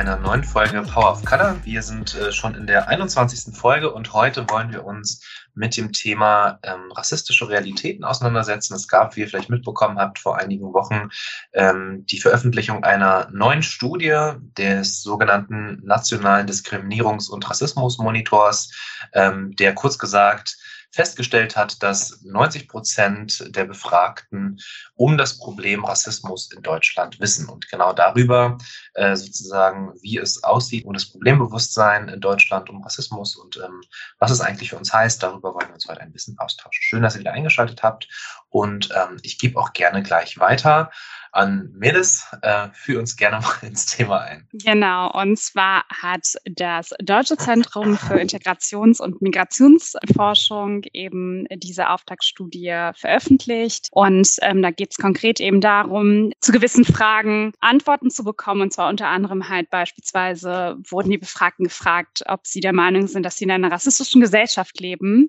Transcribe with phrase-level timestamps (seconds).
[0.00, 1.56] einer neuen Folge Power of Color.
[1.62, 3.54] Wir sind äh, schon in der 21.
[3.54, 5.22] Folge und heute wollen wir uns
[5.54, 8.72] mit dem Thema ähm, rassistische Realitäten auseinandersetzen.
[8.72, 11.10] Es gab, wie ihr vielleicht mitbekommen habt, vor einigen Wochen
[11.52, 18.72] ähm, die Veröffentlichung einer neuen Studie des sogenannten Nationalen Diskriminierungs- und Rassismusmonitors,
[19.12, 20.56] ähm, der kurz gesagt
[20.92, 24.58] festgestellt hat, dass 90 Prozent der Befragten
[24.94, 28.58] um das Problem Rassismus in Deutschland wissen und genau darüber
[28.94, 33.80] äh, sozusagen, wie es aussieht um das Problembewusstsein in Deutschland um Rassismus und ähm,
[34.18, 35.22] was es eigentlich für uns heißt.
[35.22, 36.82] Darüber wollen wir uns heute ein bisschen austauschen.
[36.82, 38.08] Schön, dass ihr wieder eingeschaltet habt
[38.48, 40.90] und ähm, ich gebe auch gerne gleich weiter
[41.32, 42.24] an Melis.
[42.42, 44.46] Äh, führ uns gerne mal ins Thema ein.
[44.52, 53.88] Genau, und zwar hat das Deutsche Zentrum für Integrations- und Migrationsforschung eben diese Auftaktstudie veröffentlicht.
[53.92, 58.62] Und ähm, da geht es konkret eben darum, zu gewissen Fragen Antworten zu bekommen.
[58.62, 63.24] Und zwar unter anderem halt beispielsweise wurden die Befragten gefragt, ob sie der Meinung sind,
[63.24, 65.28] dass sie in einer rassistischen Gesellschaft leben.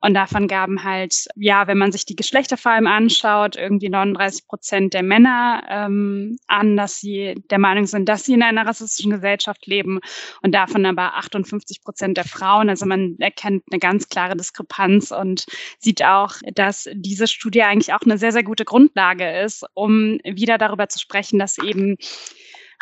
[0.00, 4.46] Und davon gaben halt, ja, wenn man sich die Geschlechter vor allem anschaut, irgendwie 39
[4.46, 9.12] Prozent der Männer ähm, an, dass sie der Meinung sind, dass sie in einer rassistischen
[9.12, 10.00] Gesellschaft leben
[10.42, 12.68] und davon aber 58 Prozent der Frauen.
[12.68, 15.46] Also man erkennt eine ganz klare Diskrepanz und
[15.78, 20.58] sieht auch, dass diese Studie eigentlich auch eine sehr, sehr gute Grundlage ist, um wieder
[20.58, 21.96] darüber zu sprechen, dass eben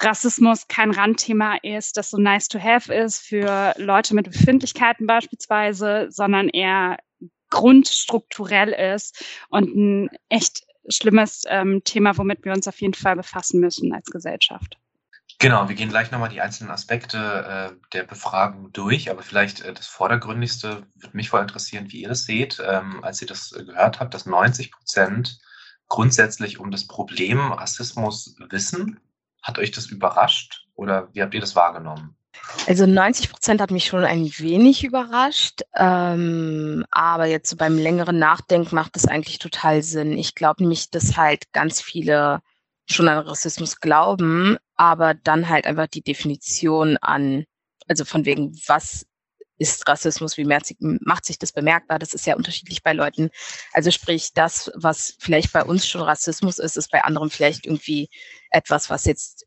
[0.00, 6.06] Rassismus kein Randthema ist, das so nice to have ist für Leute mit Befindlichkeiten beispielsweise,
[6.10, 6.96] sondern eher
[7.50, 13.60] grundstrukturell ist und ein echt schlimmes ähm, Thema, womit wir uns auf jeden Fall befassen
[13.60, 14.78] müssen als Gesellschaft.
[15.38, 19.72] Genau, wir gehen gleich nochmal die einzelnen Aspekte äh, der Befragung durch, aber vielleicht äh,
[19.72, 23.64] das Vordergründigste würde mich voll interessieren, wie ihr das seht, ähm, als ihr das äh,
[23.64, 25.38] gehört habt, dass 90 Prozent
[25.88, 29.00] grundsätzlich um das Problem Rassismus wissen.
[29.42, 32.16] Hat euch das überrascht oder wie habt ihr das wahrgenommen?
[32.66, 38.18] Also 90 Prozent hat mich schon ein wenig überrascht, ähm, aber jetzt so beim längeren
[38.18, 40.16] Nachdenken macht das eigentlich total Sinn.
[40.16, 42.40] Ich glaube nämlich, dass halt ganz viele
[42.88, 47.44] schon an Rassismus glauben, aber dann halt einfach die Definition an,
[47.88, 49.06] also von wegen, was
[49.58, 51.98] ist Rassismus, wie macht sich das bemerkbar?
[51.98, 53.28] Das ist ja unterschiedlich bei Leuten.
[53.72, 58.08] Also sprich, das, was vielleicht bei uns schon Rassismus ist, ist bei anderen vielleicht irgendwie
[58.50, 59.46] etwas, was jetzt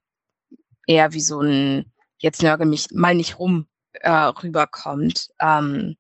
[0.86, 1.93] eher wie so ein
[2.24, 5.30] jetzt nörgel mich mal nicht rum äh, rüberkommt.
[5.40, 5.98] Ähm,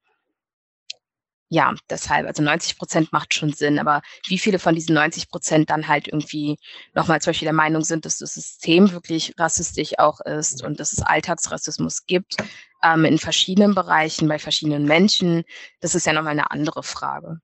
[1.49, 5.69] ja, deshalb, also 90 Prozent macht schon Sinn, aber wie viele von diesen 90 Prozent
[5.69, 6.57] dann halt irgendwie
[6.95, 10.93] nochmal zum Beispiel der Meinung sind, dass das System wirklich rassistisch auch ist und dass
[10.93, 12.37] es Alltagsrassismus gibt
[12.81, 15.43] ähm, in verschiedenen Bereichen, bei verschiedenen Menschen,
[15.79, 17.39] das ist ja nochmal eine andere Frage.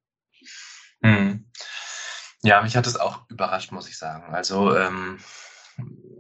[1.04, 1.48] Hm.
[2.42, 4.34] Ja, mich hat es auch überrascht, muss ich sagen.
[4.34, 5.20] Also ähm,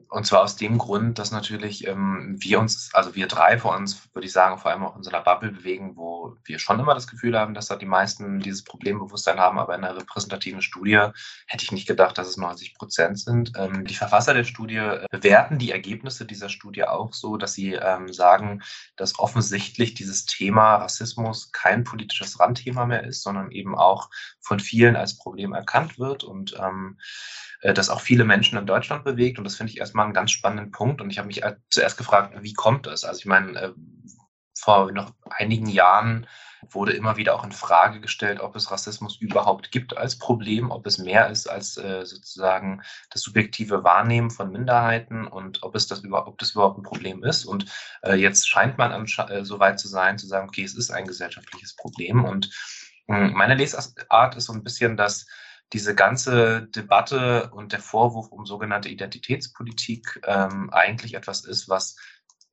[0.09, 4.09] und zwar aus dem Grund, dass natürlich ähm, wir uns, also wir drei vor uns,
[4.13, 6.95] würde ich sagen, vor allem auch in so einer Bubble bewegen, wo wir schon immer
[6.95, 10.99] das Gefühl haben, dass da die meisten dieses Problembewusstsein haben, aber in einer repräsentativen Studie
[11.47, 13.51] hätte ich nicht gedacht, dass es 90 Prozent sind.
[13.55, 17.73] Ähm, die Verfasser der Studie äh, bewerten die Ergebnisse dieser Studie auch so, dass sie
[17.73, 18.63] ähm, sagen,
[18.95, 24.09] dass offensichtlich dieses Thema Rassismus kein politisches Randthema mehr ist, sondern eben auch
[24.41, 26.97] von vielen als Problem erkannt wird und ähm,
[27.61, 29.37] äh, das auch viele Menschen in Deutschland bewegt.
[29.37, 31.01] Und das finde ich erstmal einen ganz spannenden Punkt.
[31.01, 33.03] Und ich habe mich zuerst gefragt, wie kommt das?
[33.03, 33.71] Also ich meine, äh,
[34.57, 36.27] vor noch einigen Jahren
[36.71, 40.85] wurde immer wieder auch in Frage gestellt, ob es Rassismus überhaupt gibt als Problem, ob
[40.85, 42.81] es mehr ist als äh, sozusagen
[43.11, 47.23] das subjektive Wahrnehmen von Minderheiten und ob es das überhaupt, ob das überhaupt ein Problem
[47.23, 47.45] ist.
[47.45, 47.65] Und
[48.13, 49.05] jetzt scheint man
[49.43, 52.25] so weit zu sein, zu sagen, okay, es ist ein gesellschaftliches Problem.
[52.25, 52.51] Und
[53.07, 55.25] mh, meine Lesart ist so ein bisschen, dass
[55.73, 61.95] diese ganze Debatte und der Vorwurf um sogenannte Identitätspolitik ähm, eigentlich etwas ist, was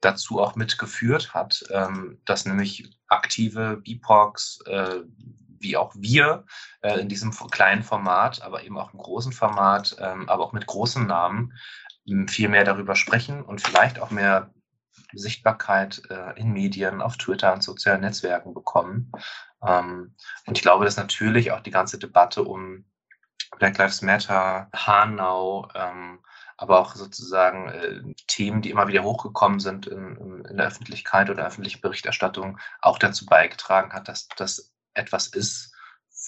[0.01, 5.01] dazu auch mitgeführt hat, ähm, dass nämlich aktive BIPOCs äh,
[5.59, 6.45] wie auch wir
[6.83, 10.67] äh, in diesem kleinen Format, aber eben auch im großen Format, ähm, aber auch mit
[10.67, 11.55] großen Namen
[12.29, 14.55] viel mehr darüber sprechen und vielleicht auch mehr
[15.13, 19.11] Sichtbarkeit äh, in Medien, auf Twitter und sozialen Netzwerken bekommen.
[19.67, 20.15] Ähm,
[20.47, 22.85] und ich glaube, dass natürlich auch die ganze Debatte um
[23.59, 26.21] Black Lives Matter, Hanau, ähm,
[26.57, 31.47] aber auch sozusagen äh, Themen, die immer wieder hochgekommen sind in, in, der Öffentlichkeit oder
[31.47, 35.75] öffentlichen Berichterstattung, auch dazu beigetragen hat, dass das etwas ist,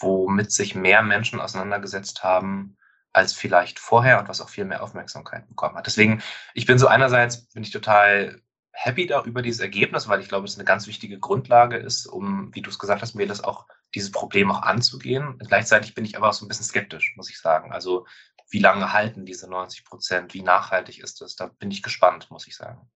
[0.00, 2.76] womit sich mehr Menschen auseinandergesetzt haben
[3.12, 5.86] als vielleicht vorher und was auch viel mehr Aufmerksamkeit bekommen hat.
[5.86, 6.22] Deswegen,
[6.54, 8.42] ich bin so einerseits, bin ich total
[8.72, 12.54] happy da über dieses Ergebnis, weil ich glaube, es eine ganz wichtige Grundlage ist, um,
[12.54, 15.38] wie du es gesagt hast, mir das auch dieses Problem auch anzugehen.
[15.38, 17.72] Gleichzeitig bin ich aber auch so ein bisschen skeptisch, muss ich sagen.
[17.72, 18.06] Also
[18.50, 21.36] wie lange halten diese 90 Prozent, wie nachhaltig ist es?
[21.36, 22.88] Da bin ich gespannt, muss ich sagen.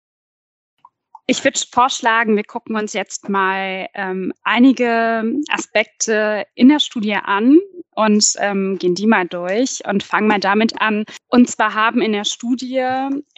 [1.27, 7.59] Ich würde vorschlagen, wir gucken uns jetzt mal ähm, einige Aspekte in der Studie an
[7.95, 11.05] und ähm, gehen die mal durch und fangen mal damit an.
[11.29, 12.85] Und zwar haben in der Studie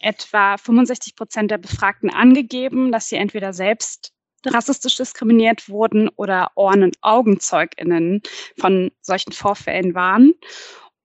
[0.01, 4.14] etwa 65 Prozent der Befragten angegeben, dass sie entweder selbst
[4.47, 8.23] rassistisch diskriminiert wurden oder Ohren- und AugenzeugInnen
[8.59, 10.35] von solchen Vorfällen waren.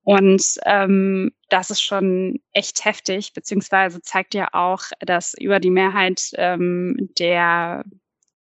[0.03, 6.31] Und ähm, das ist schon echt heftig, beziehungsweise zeigt ja auch, dass über die Mehrheit
[6.35, 7.83] ähm, der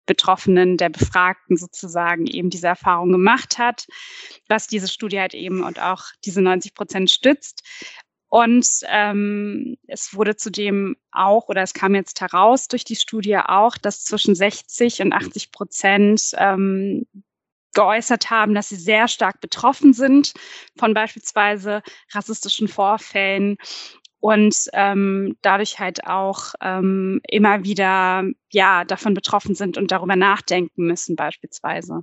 [0.06, 3.86] Betroffenen, der Befragten sozusagen eben diese Erfahrung gemacht hat,
[4.48, 7.62] was diese Studie halt eben und auch diese 90 Prozent stützt.
[8.28, 13.78] Und ähm, es wurde zudem auch, oder es kam jetzt heraus durch die Studie auch,
[13.78, 17.06] dass zwischen 60 und 80 Prozent ähm,
[17.72, 20.34] geäußert haben, dass sie sehr stark betroffen sind
[20.76, 21.82] von beispielsweise
[22.12, 23.56] rassistischen Vorfällen
[24.20, 30.86] und ähm, dadurch halt auch ähm, immer wieder ja davon betroffen sind und darüber nachdenken
[30.86, 32.02] müssen beispielsweise.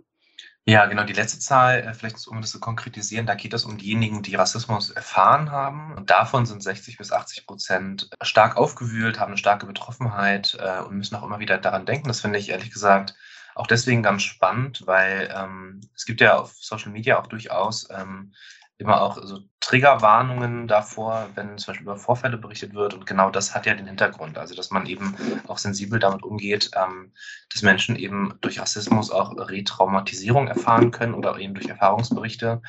[0.68, 3.78] Ja, genau, die letzte Zahl, äh, vielleicht um das zu konkretisieren, da geht es um
[3.78, 5.94] diejenigen, die Rassismus erfahren haben.
[5.94, 10.98] Und davon sind 60 bis 80 Prozent stark aufgewühlt, haben eine starke Betroffenheit äh, und
[10.98, 12.08] müssen auch immer wieder daran denken.
[12.08, 13.14] Das finde ich ehrlich gesagt
[13.54, 18.34] auch deswegen ganz spannend, weil ähm, es gibt ja auf Social Media auch durchaus ähm,
[18.78, 22.94] immer auch so Triggerwarnungen davor, wenn zum Beispiel über Vorfälle berichtet wird.
[22.94, 24.38] Und genau das hat ja den Hintergrund.
[24.38, 25.16] Also, dass man eben
[25.48, 27.14] auch sensibel damit umgeht, ähm,
[27.54, 32.62] dass Menschen eben durch Rassismus auch Retraumatisierung erfahren können oder eben durch Erfahrungsberichte.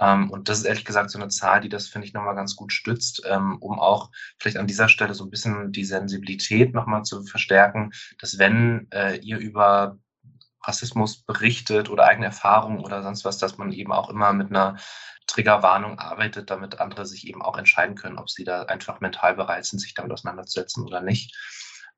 [0.00, 2.56] Ähm, und das ist ehrlich gesagt so eine Zahl, die das, finde ich, nochmal ganz
[2.56, 7.02] gut stützt, ähm, um auch vielleicht an dieser Stelle so ein bisschen die Sensibilität nochmal
[7.02, 9.98] zu verstärken, dass wenn äh, ihr über
[10.62, 14.76] Rassismus berichtet oder eigene Erfahrungen oder sonst was, dass man eben auch immer mit einer
[15.26, 19.64] Triggerwarnung arbeitet, damit andere sich eben auch entscheiden können, ob sie da einfach mental bereit
[19.64, 21.36] sind, sich damit auseinanderzusetzen oder nicht.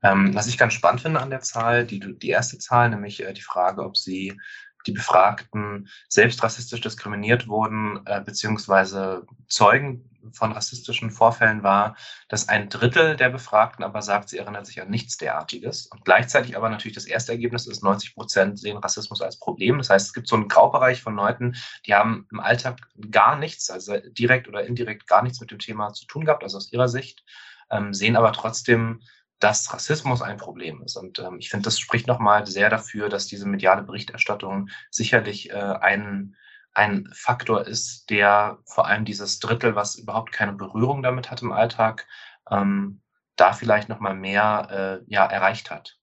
[0.03, 3.32] Ähm, was ich ganz spannend finde an der Zahl, die, die erste Zahl, nämlich äh,
[3.32, 4.38] die Frage, ob sie
[4.87, 11.97] die Befragten selbst rassistisch diskriminiert wurden, äh, beziehungsweise Zeugen von rassistischen Vorfällen war,
[12.29, 15.87] dass ein Drittel der Befragten aber sagt, sie erinnert sich an nichts derartiges.
[15.87, 19.79] Und gleichzeitig aber natürlich das erste Ergebnis ist, 90 Prozent sehen Rassismus als Problem.
[19.79, 22.81] Das heißt, es gibt so einen Graubereich von Leuten, die haben im Alltag
[23.11, 26.57] gar nichts, also direkt oder indirekt gar nichts mit dem Thema zu tun gehabt, also
[26.57, 27.25] aus ihrer Sicht,
[27.71, 29.01] ähm, sehen aber trotzdem
[29.43, 30.97] dass Rassismus ein Problem ist.
[30.97, 35.55] Und ähm, ich finde, das spricht nochmal sehr dafür, dass diese mediale Berichterstattung sicherlich äh,
[35.55, 36.37] ein,
[36.75, 41.53] ein Faktor ist, der vor allem dieses Drittel, was überhaupt keine Berührung damit hat im
[41.53, 42.07] Alltag,
[42.51, 43.03] ähm,
[43.37, 45.99] da vielleicht nochmal mehr äh, ja, erreicht hat.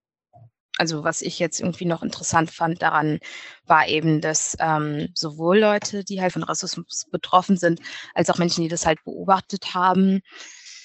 [0.78, 3.20] Also was ich jetzt irgendwie noch interessant fand daran,
[3.66, 7.82] war eben, dass ähm, sowohl Leute, die halt von Rassismus betroffen sind,
[8.14, 10.22] als auch Menschen, die das halt beobachtet haben,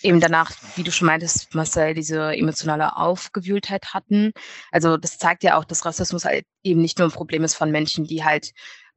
[0.03, 4.33] eben danach, wie du schon meintest, Marcel, diese emotionale Aufgewühltheit hatten.
[4.73, 7.71] Also das zeigt ja auch, dass Rassismus halt eben nicht nur ein Problem ist von
[7.71, 8.53] Menschen, die halt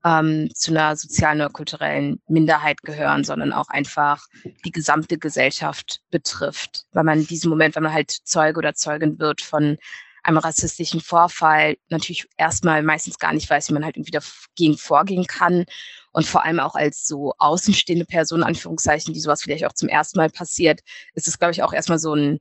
[0.07, 4.25] ähm, zu einer sozialen oder kulturellen Minderheit gehören, sondern auch einfach
[4.63, 6.85] die gesamte Gesellschaft betrifft.
[6.91, 9.77] Weil man in diesem Moment, wenn man halt Zeuge oder Zeugin wird von
[10.23, 15.25] einem rassistischen Vorfall, natürlich erstmal meistens gar nicht weiß, wie man halt irgendwie dagegen vorgehen
[15.25, 15.65] kann
[16.11, 20.17] und vor allem auch als so außenstehende Person, Anführungszeichen, die sowas vielleicht auch zum ersten
[20.19, 20.81] Mal passiert,
[21.13, 22.39] ist es, glaube ich, auch erstmal so ein,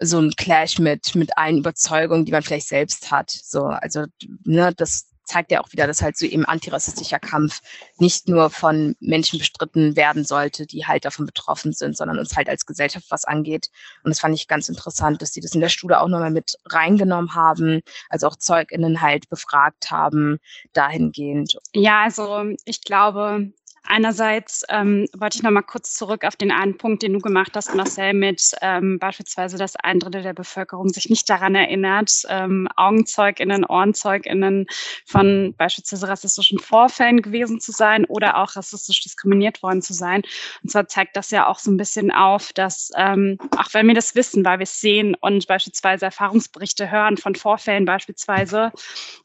[0.00, 3.30] so ein Clash mit, mit allen Überzeugungen, die man vielleicht selbst hat.
[3.30, 4.04] So, also,
[4.44, 7.60] ne, das zeigt ja auch wieder, dass halt so eben antirassistischer Kampf
[7.98, 12.48] nicht nur von Menschen bestritten werden sollte, die halt davon betroffen sind, sondern uns halt
[12.48, 13.70] als Gesellschaft was angeht.
[14.02, 16.56] Und das fand ich ganz interessant, dass die das in der Studie auch nochmal mit
[16.64, 20.38] reingenommen haben, also auch ZeugInnen halt befragt haben,
[20.72, 21.58] dahingehend.
[21.74, 23.52] Ja, also ich glaube,
[23.84, 27.52] Einerseits ähm, wollte ich noch mal kurz zurück auf den einen Punkt, den du gemacht
[27.54, 32.68] hast, Marcel, mit ähm, beispielsweise, dass ein Drittel der Bevölkerung sich nicht daran erinnert, ähm,
[32.76, 34.66] AugenzeugInnen, OhrenzeugInnen
[35.06, 40.22] von beispielsweise rassistischen Vorfällen gewesen zu sein oder auch rassistisch diskriminiert worden zu sein.
[40.62, 43.94] Und zwar zeigt das ja auch so ein bisschen auf, dass, ähm, auch wenn wir
[43.94, 48.72] das wissen, weil wir es sehen und beispielsweise Erfahrungsberichte hören von Vorfällen beispielsweise,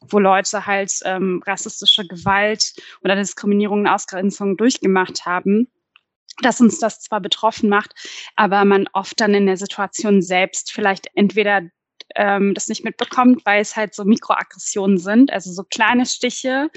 [0.00, 3.86] wo Leute halt ähm, rassistische Gewalt oder Diskriminierungen,
[4.44, 5.68] Ausgrenzung durchgemacht haben,
[6.42, 7.94] dass uns das zwar betroffen macht,
[8.36, 11.62] aber man oft dann in der Situation selbst vielleicht entweder
[12.16, 16.70] ähm, das nicht mitbekommt, weil es halt so Mikroaggressionen sind, also so kleine Stiche,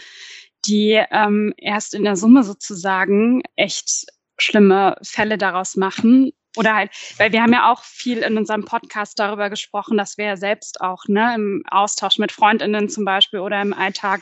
[0.66, 4.06] die ähm, erst in der Summe sozusagen echt
[4.40, 6.32] schlimme Fälle daraus machen.
[6.56, 10.26] Oder halt, weil wir haben ja auch viel in unserem Podcast darüber gesprochen, dass wir
[10.26, 14.22] ja selbst auch ne, im Austausch mit Freundinnen zum Beispiel oder im Alltag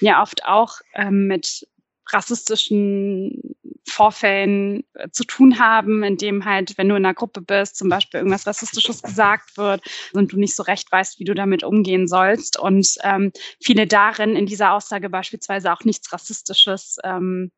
[0.00, 1.66] ja oft auch ähm, mit
[2.10, 3.56] rassistischen
[3.86, 7.88] Vorfällen äh, zu tun haben, in dem halt, wenn du in einer Gruppe bist, zum
[7.88, 9.82] Beispiel irgendwas Rassistisches gesagt wird
[10.12, 12.58] und du nicht so recht weißt, wie du damit umgehen sollst.
[12.58, 13.32] Und ähm,
[13.62, 17.50] viele darin in dieser Aussage beispielsweise auch nichts Rassistisches ähm,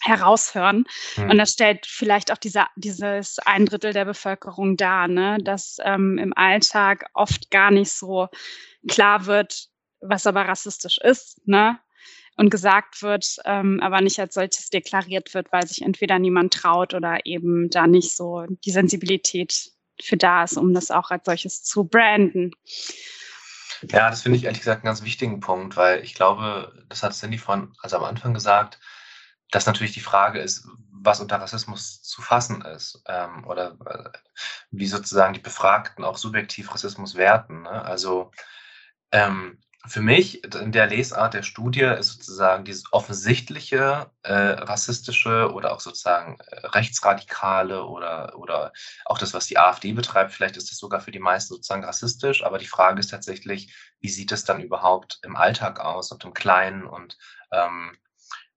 [0.00, 0.84] heraushören.
[1.14, 1.30] Hm.
[1.30, 5.38] Und das stellt vielleicht auch diese, dieses ein Drittel der Bevölkerung dar, ne?
[5.42, 8.28] dass ähm, im Alltag oft gar nicht so
[8.88, 9.68] klar wird,
[10.00, 11.80] was aber rassistisch ist, ne?
[12.38, 16.94] Und gesagt wird, ähm, aber nicht als solches deklariert wird, weil sich entweder niemand traut
[16.94, 21.64] oder eben da nicht so die Sensibilität für da ist, um das auch als solches
[21.64, 22.52] zu branden.
[23.82, 27.12] Ja, das finde ich ehrlich gesagt einen ganz wichtigen Punkt, weil ich glaube, das hat
[27.12, 28.78] Cindy von, also am Anfang gesagt,
[29.50, 34.18] dass natürlich die Frage ist, was unter Rassismus zu fassen ist ähm, oder äh,
[34.70, 37.62] wie sozusagen die Befragten auch subjektiv Rassismus werten.
[37.62, 37.70] Ne?
[37.70, 38.30] Also
[39.12, 45.72] ähm, für mich in der Lesart der Studie ist sozusagen dieses offensichtliche äh, rassistische oder
[45.72, 48.72] auch sozusagen äh, rechtsradikale oder, oder
[49.04, 52.44] auch das, was die AfD betreibt, vielleicht ist das sogar für die meisten sozusagen rassistisch,
[52.44, 56.34] aber die Frage ist tatsächlich, wie sieht es dann überhaupt im Alltag aus und im
[56.34, 57.16] Kleinen und
[57.52, 57.96] ähm,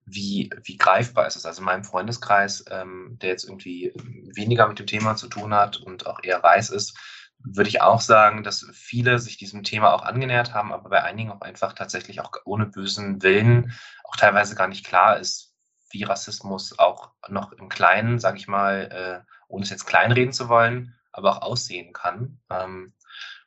[0.05, 1.45] wie, wie greifbar ist es?
[1.45, 3.93] Also in meinem Freundeskreis, ähm, der jetzt irgendwie
[4.35, 6.97] weniger mit dem Thema zu tun hat und auch eher weiß ist,
[7.43, 11.31] würde ich auch sagen, dass viele sich diesem Thema auch angenähert haben, aber bei einigen
[11.31, 15.55] auch einfach tatsächlich auch ohne bösen Willen auch teilweise gar nicht klar ist,
[15.89, 20.49] wie Rassismus auch noch im Kleinen, sage ich mal, äh, ohne es jetzt kleinreden zu
[20.49, 22.39] wollen, aber auch aussehen kann.
[22.49, 22.93] Ähm,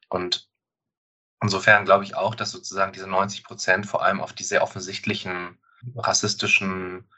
[0.08, 0.48] und
[1.42, 5.58] insofern glaube ich auch, dass sozusagen diese 90 Prozent vor allem auf die sehr offensichtlichen
[5.96, 7.08] rassistischen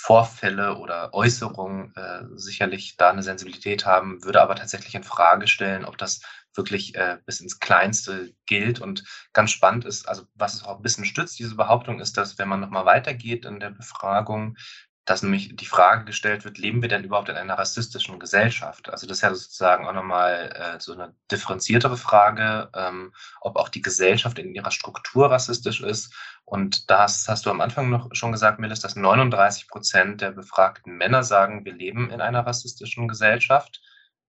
[0.00, 5.84] Vorfälle oder Äußerungen äh, sicherlich da eine Sensibilität haben, würde aber tatsächlich in Frage stellen,
[5.84, 6.20] ob das
[6.54, 8.80] wirklich äh, bis ins Kleinste gilt.
[8.80, 9.02] Und
[9.32, 12.48] ganz spannend ist, also was es auch ein bisschen stützt, diese Behauptung, ist, dass wenn
[12.48, 14.56] man nochmal weitergeht in der Befragung,
[15.04, 18.90] dass nämlich die Frage gestellt wird, leben wir denn überhaupt in einer rassistischen Gesellschaft?
[18.90, 23.68] Also das ist ja sozusagen auch nochmal äh, so eine differenziertere Frage, ähm, ob auch
[23.68, 26.14] die Gesellschaft in ihrer Struktur rassistisch ist.
[26.48, 30.30] Und da hast, hast du am Anfang noch schon gesagt, Melis, dass 39 Prozent der
[30.30, 33.80] befragten Männer sagen, wir leben in einer rassistischen Gesellschaft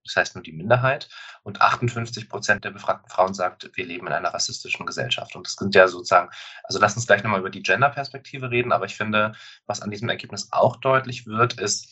[0.10, 1.10] das heißt nur die Minderheit.
[1.44, 5.36] Und 58 Prozent der befragten Frauen sagt, wir leben in einer rassistischen Gesellschaft.
[5.36, 6.30] Und das sind ja sozusagen,
[6.64, 9.34] also lass uns gleich nochmal über die Gender-Perspektive reden, aber ich finde,
[9.66, 11.90] was an diesem Ergebnis auch deutlich wird, ist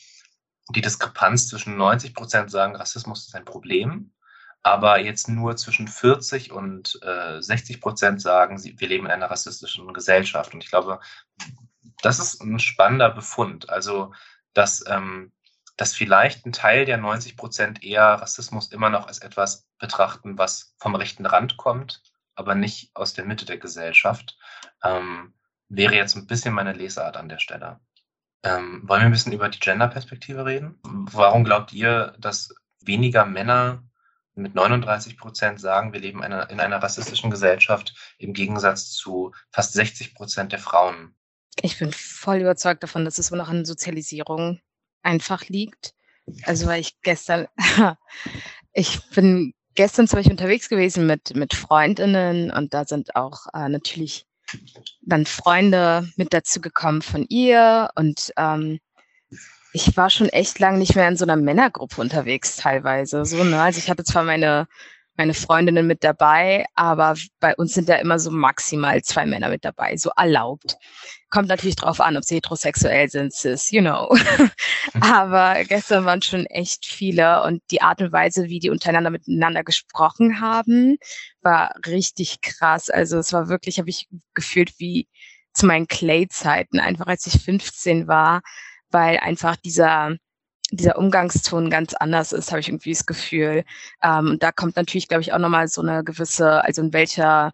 [0.70, 4.14] die Diskrepanz zwischen 90 Prozent sagen, Rassismus ist ein Problem,
[4.64, 9.32] aber jetzt nur zwischen 40 und äh, 60 Prozent sagen, sie, wir leben in einer
[9.32, 10.54] rassistischen Gesellschaft.
[10.54, 11.00] Und ich glaube,
[12.02, 13.70] das ist ein spannender Befund.
[13.70, 14.14] Also,
[14.54, 15.32] dass ähm,
[15.78, 20.76] dass vielleicht ein Teil der 90 Prozent eher Rassismus immer noch als etwas betrachten, was
[20.80, 22.02] vom rechten Rand kommt,
[22.36, 24.38] aber nicht aus der Mitte der Gesellschaft,
[24.84, 25.34] ähm,
[25.70, 27.80] wäre jetzt ein bisschen meine Lesart an der Stelle.
[28.44, 30.80] Ähm, wollen wir ein bisschen über die Gender-Perspektive reden?
[30.84, 33.84] Warum glaubt ihr, dass weniger Männer
[34.38, 39.34] mit 39 Prozent sagen, wir leben in einer, in einer rassistischen Gesellschaft im Gegensatz zu
[39.52, 41.16] fast 60 Prozent der Frauen?
[41.62, 44.60] Ich bin voll überzeugt davon, dass es noch an Sozialisierung
[45.02, 45.94] einfach liegt.
[46.44, 47.48] Also weil ich gestern,
[48.74, 53.70] ich bin gestern zum Beispiel unterwegs gewesen mit, mit Freundinnen und da sind auch äh,
[53.70, 54.26] natürlich
[55.02, 58.80] dann Freunde mit dazu gekommen von ihr und ähm,
[59.74, 63.26] ich war schon echt lang nicht mehr in so einer Männergruppe unterwegs teilweise.
[63.26, 63.62] So, ne?
[63.62, 64.68] Also ich hatte zwar meine
[65.18, 69.66] meine Freundinnen mit dabei, aber bei uns sind da immer so maximal zwei Männer mit
[69.66, 70.78] dabei, so erlaubt.
[71.30, 74.16] Kommt natürlich drauf an, ob sie heterosexuell sind, sis, you know.
[75.02, 79.64] aber gestern waren schon echt viele und die Art und Weise, wie die untereinander miteinander
[79.64, 80.98] gesprochen haben,
[81.42, 82.90] war richtig krass.
[82.90, 85.08] Also es war wirklich, habe ich gefühlt wie
[85.54, 88.42] zu meinen Clay-Zeiten, einfach als ich 15 war,
[88.92, 90.16] weil einfach dieser
[90.72, 93.64] dieser Umgangston ganz anders ist, habe ich irgendwie das Gefühl.
[94.04, 97.54] Ähm, und da kommt natürlich, glaube ich, auch nochmal so eine gewisse, also in welcher,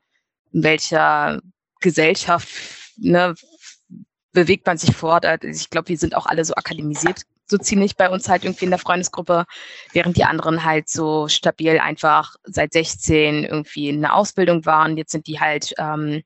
[0.51, 1.39] in welcher
[1.79, 2.49] Gesellschaft
[2.97, 3.35] ne,
[4.31, 5.25] bewegt man sich fort.
[5.25, 8.65] Also ich glaube, wir sind auch alle so akademisiert, so ziemlich bei uns halt irgendwie
[8.65, 9.45] in der Freundesgruppe,
[9.91, 14.97] während die anderen halt so stabil einfach seit 16 irgendwie in einer Ausbildung waren.
[14.97, 16.23] Jetzt sind die halt ähm,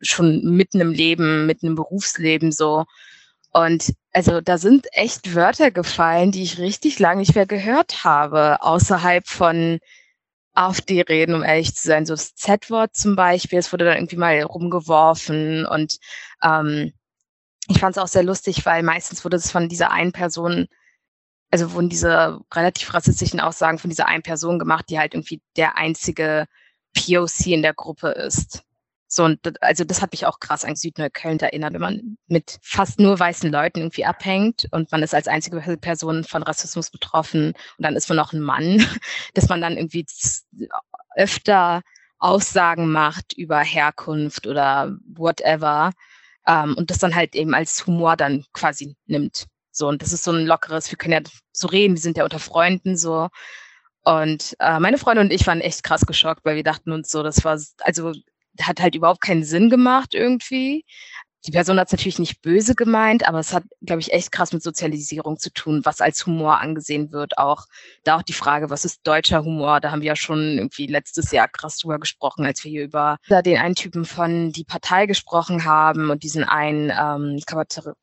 [0.00, 2.84] schon mitten im Leben, mitten im Berufsleben so.
[3.52, 8.62] Und also da sind echt Wörter gefallen, die ich richtig lange nicht mehr gehört habe,
[8.62, 9.78] außerhalb von
[10.54, 12.06] AfD-Reden, um ehrlich zu sein.
[12.06, 15.98] So das Z-Wort zum Beispiel, es wurde dann irgendwie mal rumgeworfen und
[16.42, 16.92] ähm,
[17.68, 20.66] ich fand es auch sehr lustig, weil meistens wurde es von dieser einen Person,
[21.50, 25.76] also wurden diese relativ rassistischen Aussagen von dieser einen Person gemacht, die halt irgendwie der
[25.76, 26.46] einzige
[26.94, 28.62] POC in der Gruppe ist.
[29.14, 32.58] So, und das, also das hat mich auch krass an Südneukölln erinnert, wenn man mit
[32.62, 37.48] fast nur weißen Leuten irgendwie abhängt und man ist als einzige Person von Rassismus betroffen
[37.48, 38.78] und dann ist man noch ein Mann,
[39.34, 40.06] dass man dann irgendwie
[41.14, 41.82] öfter
[42.20, 45.92] Aussagen macht über Herkunft oder whatever
[46.46, 49.44] ähm, und das dann halt eben als Humor dann quasi nimmt.
[49.72, 52.24] So, und das ist so ein lockeres, wir können ja so reden, wir sind ja
[52.24, 53.28] unter Freunden so.
[54.04, 57.22] Und äh, meine Freunde und ich waren echt krass geschockt, weil wir dachten uns so,
[57.22, 58.12] das war, also
[58.60, 60.84] hat halt überhaupt keinen Sinn gemacht irgendwie.
[61.44, 64.52] Die Person hat es natürlich nicht böse gemeint, aber es hat, glaube ich, echt krass
[64.52, 67.36] mit Sozialisierung zu tun, was als Humor angesehen wird.
[67.36, 67.66] Auch
[68.04, 69.80] da auch die Frage, was ist deutscher Humor?
[69.80, 73.16] Da haben wir ja schon irgendwie letztes Jahr krass drüber gesprochen, als wir hier über
[73.28, 77.40] den einen Typen von die Partei gesprochen haben und diesen einen ähm,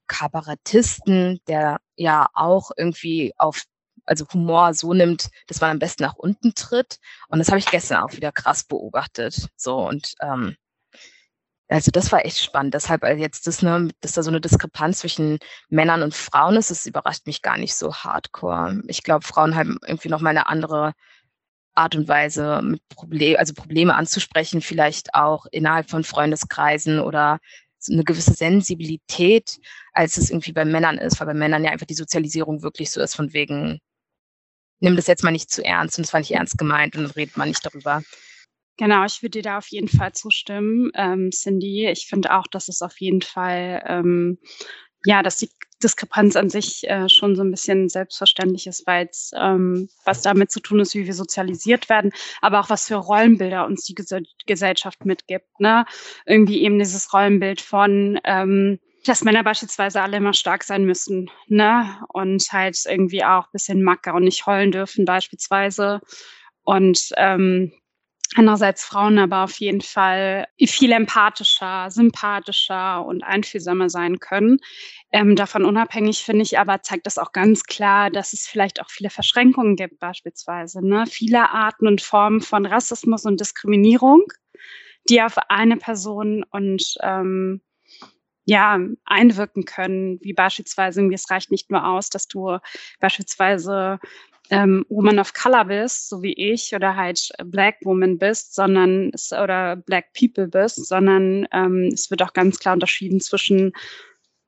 [0.08, 3.64] Kabarettisten, der ja auch irgendwie auf
[4.10, 6.98] also Humor so nimmt, dass man am besten nach unten tritt.
[7.30, 9.48] Und das habe ich gestern auch wieder krass beobachtet.
[9.56, 10.56] So und ähm,
[11.70, 12.74] also das war echt spannend.
[12.74, 15.38] Deshalb also jetzt das, ne, dass da so eine Diskrepanz zwischen
[15.70, 18.82] Männern und Frauen ist, das überrascht mich gar nicht so hardcore.
[18.88, 20.94] Ich glaube, Frauen haben irgendwie noch mal eine andere
[21.76, 27.40] Art und Weise, mit Problem, also Probleme anzusprechen, vielleicht auch innerhalb von Freundeskreisen oder
[27.78, 29.60] so eine gewisse Sensibilität,
[29.94, 33.02] als es irgendwie bei Männern ist, weil bei Männern ja einfach die Sozialisierung wirklich so
[33.02, 33.80] ist, von wegen,
[34.80, 37.12] nimm das jetzt mal nicht zu ernst und es war nicht ernst gemeint und dann
[37.12, 38.04] redet man nicht darüber.
[38.78, 41.88] Genau, ich würde dir da auf jeden Fall zustimmen, ähm, Cindy.
[41.90, 44.40] Ich finde auch, dass es auf jeden Fall, ähm,
[45.04, 45.50] ja, dass die
[45.84, 50.52] Diskrepanz an sich äh, schon so ein bisschen selbstverständlich ist, weil es ähm, was damit
[50.52, 54.14] zu tun ist, wie wir sozialisiert werden, aber auch was für Rollenbilder uns die Ges
[54.46, 55.60] Gesellschaft mitgibt.
[55.60, 55.86] Ne?
[56.26, 58.80] Irgendwie eben dieses Rollenbild von ähm,
[59.10, 61.98] dass Männer beispielsweise alle immer stark sein müssen, ne?
[62.14, 66.00] Und halt irgendwie auch ein bisschen macker und nicht heulen dürfen, beispielsweise.
[66.64, 67.74] Und ähm,
[68.36, 74.60] andererseits Frauen aber auf jeden Fall viel empathischer, sympathischer und einfühlsamer sein können.
[75.12, 78.92] Ähm, davon unabhängig finde ich aber, zeigt das auch ganz klar, dass es vielleicht auch
[78.92, 80.86] viele Verschränkungen gibt, beispielsweise.
[80.86, 81.06] Ne?
[81.08, 84.22] Viele Arten und Formen von Rassismus und Diskriminierung,
[85.10, 87.62] die auf eine Person und ähm,
[88.50, 92.58] ja, einwirken können, wie beispielsweise, es reicht nicht nur aus, dass du
[93.00, 94.00] beispielsweise
[94.50, 99.76] ähm, Woman of Color bist, so wie ich, oder halt Black Woman bist, sondern oder
[99.76, 103.72] Black People bist, sondern ähm, es wird auch ganz klar unterschieden zwischen,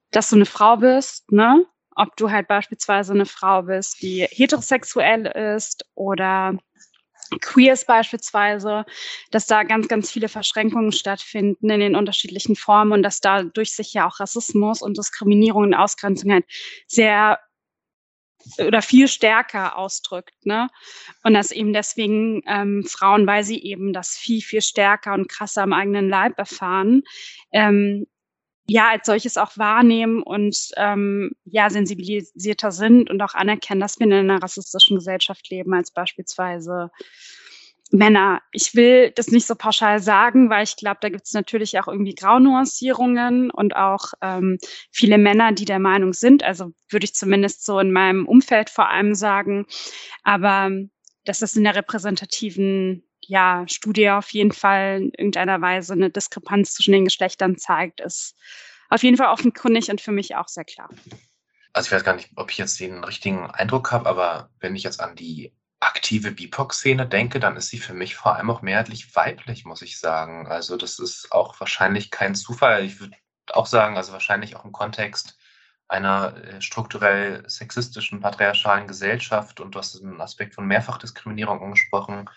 [0.10, 1.64] dass du eine Frau bist, ne?
[1.96, 6.58] Ob du halt beispielsweise eine Frau bist, die heterosexuell ist oder
[7.40, 8.86] Queers beispielsweise,
[9.32, 13.94] dass da ganz, ganz viele Verschränkungen stattfinden in den unterschiedlichen Formen und dass dadurch sich
[13.94, 16.46] ja auch Rassismus und Diskriminierung und Ausgrenzung halt
[16.88, 17.40] sehr
[18.58, 20.68] oder viel stärker ausdrückt, ne?
[21.24, 25.62] Und dass eben deswegen ähm, Frauen, weil sie eben das viel, viel stärker und krasser
[25.62, 27.04] am eigenen Leib erfahren,
[27.52, 28.08] ähm,
[28.72, 34.08] ja als solches auch wahrnehmen und ähm, ja sensibilisierter sind und auch anerkennen, dass wir
[34.08, 36.90] in einer rassistischen Gesellschaft leben als beispielsweise
[37.92, 38.42] Männer.
[38.54, 41.90] Ich will das nicht so pauschal sagen, weil ich glaube, da gibt es natürlich auch
[41.90, 44.58] irgendwie Graunuancierungen und auch ähm,
[44.90, 46.42] viele Männer, die der Meinung sind.
[46.42, 49.66] Also würde ich zumindest so in meinem Umfeld vor allem sagen.
[50.24, 50.72] Aber
[51.26, 56.74] dass das in der repräsentativen ja, Studie auf jeden Fall in irgendeiner Weise eine Diskrepanz
[56.74, 58.36] zwischen den Geschlechtern zeigt, ist
[58.90, 60.90] auf jeden Fall offenkundig und für mich auch sehr klar.
[61.74, 64.84] Also ich weiß gar nicht, ob ich jetzt den richtigen Eindruck habe, aber wenn ich
[64.84, 69.16] jetzt an die aktive BIPOC-Szene denke, dann ist sie für mich vor allem auch mehrheitlich
[69.16, 70.48] weiblich, muss ich sagen.
[70.48, 72.86] Also das ist auch wahrscheinlich kein Zufall.
[72.86, 73.16] Ich würde
[73.48, 75.38] auch sagen, also wahrscheinlich auch im Kontext
[75.88, 82.30] einer äh, strukturell sexistischen, patriarchalen Gesellschaft und du hast den Aspekt von Mehrfachdiskriminierung angesprochen,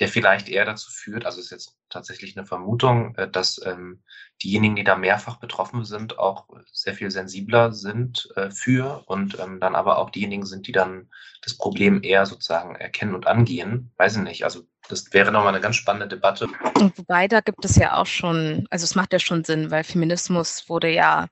[0.00, 4.02] der vielleicht eher dazu führt, also ist jetzt tatsächlich eine Vermutung, äh, dass ähm,
[4.42, 9.58] diejenigen, die da mehrfach betroffen sind, auch sehr viel sensibler sind äh, für und ähm,
[9.60, 11.10] dann aber auch diejenigen sind, die dann
[11.42, 13.90] das Problem eher sozusagen erkennen und angehen.
[13.96, 14.44] Weiß ich nicht.
[14.44, 16.48] Also das wäre nochmal eine ganz spannende Debatte.
[16.74, 19.84] Und wobei, da gibt es ja auch schon, also es macht ja schon Sinn, weil
[19.84, 21.26] Feminismus wurde ja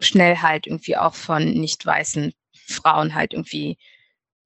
[0.00, 2.32] schnell halt irgendwie auch von nicht weißen
[2.66, 3.78] Frauen halt irgendwie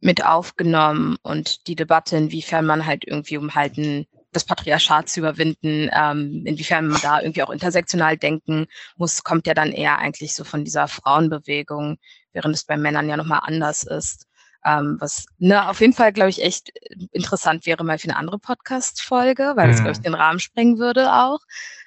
[0.00, 5.20] mit aufgenommen und die Debatte, inwiefern man halt irgendwie, um halt ein, das Patriarchat zu
[5.20, 10.34] überwinden, ähm, inwiefern man da irgendwie auch intersektional denken muss, kommt ja dann eher eigentlich
[10.34, 11.98] so von dieser Frauenbewegung,
[12.32, 14.26] während es bei Männern ja nochmal anders ist.
[14.64, 16.70] Ähm, was ne, auf jeden Fall, glaube ich, echt
[17.12, 20.02] interessant wäre mal für eine andere Podcast-Folge, weil das, glaube ich, mhm.
[20.02, 21.40] den Rahmen sprengen würde auch.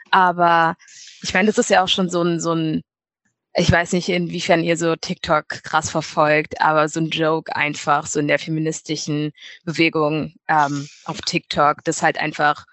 [0.10, 0.76] Aber
[1.21, 2.82] ich meine, das ist ja auch schon so ein, so ein
[3.54, 8.20] ich weiß nicht, inwiefern ihr so TikTok krass verfolgt, aber so ein Joke einfach, so
[8.20, 9.34] in der feministischen
[9.66, 12.66] Bewegung ähm, auf TikTok, das halt einfach,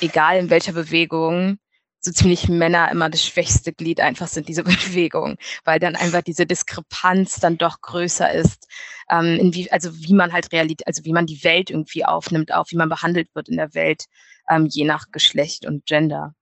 [0.00, 1.58] egal in welcher Bewegung,
[2.00, 6.46] so ziemlich Männer immer das schwächste Glied einfach sind, diese Bewegung, weil dann einfach diese
[6.46, 8.68] Diskrepanz dann doch größer ist,
[9.10, 12.52] ähm, in wie, also wie man halt Realität, also wie man die Welt irgendwie aufnimmt,
[12.54, 14.04] auch wie man behandelt wird in der Welt,
[14.48, 16.34] ähm, je nach Geschlecht und Gender.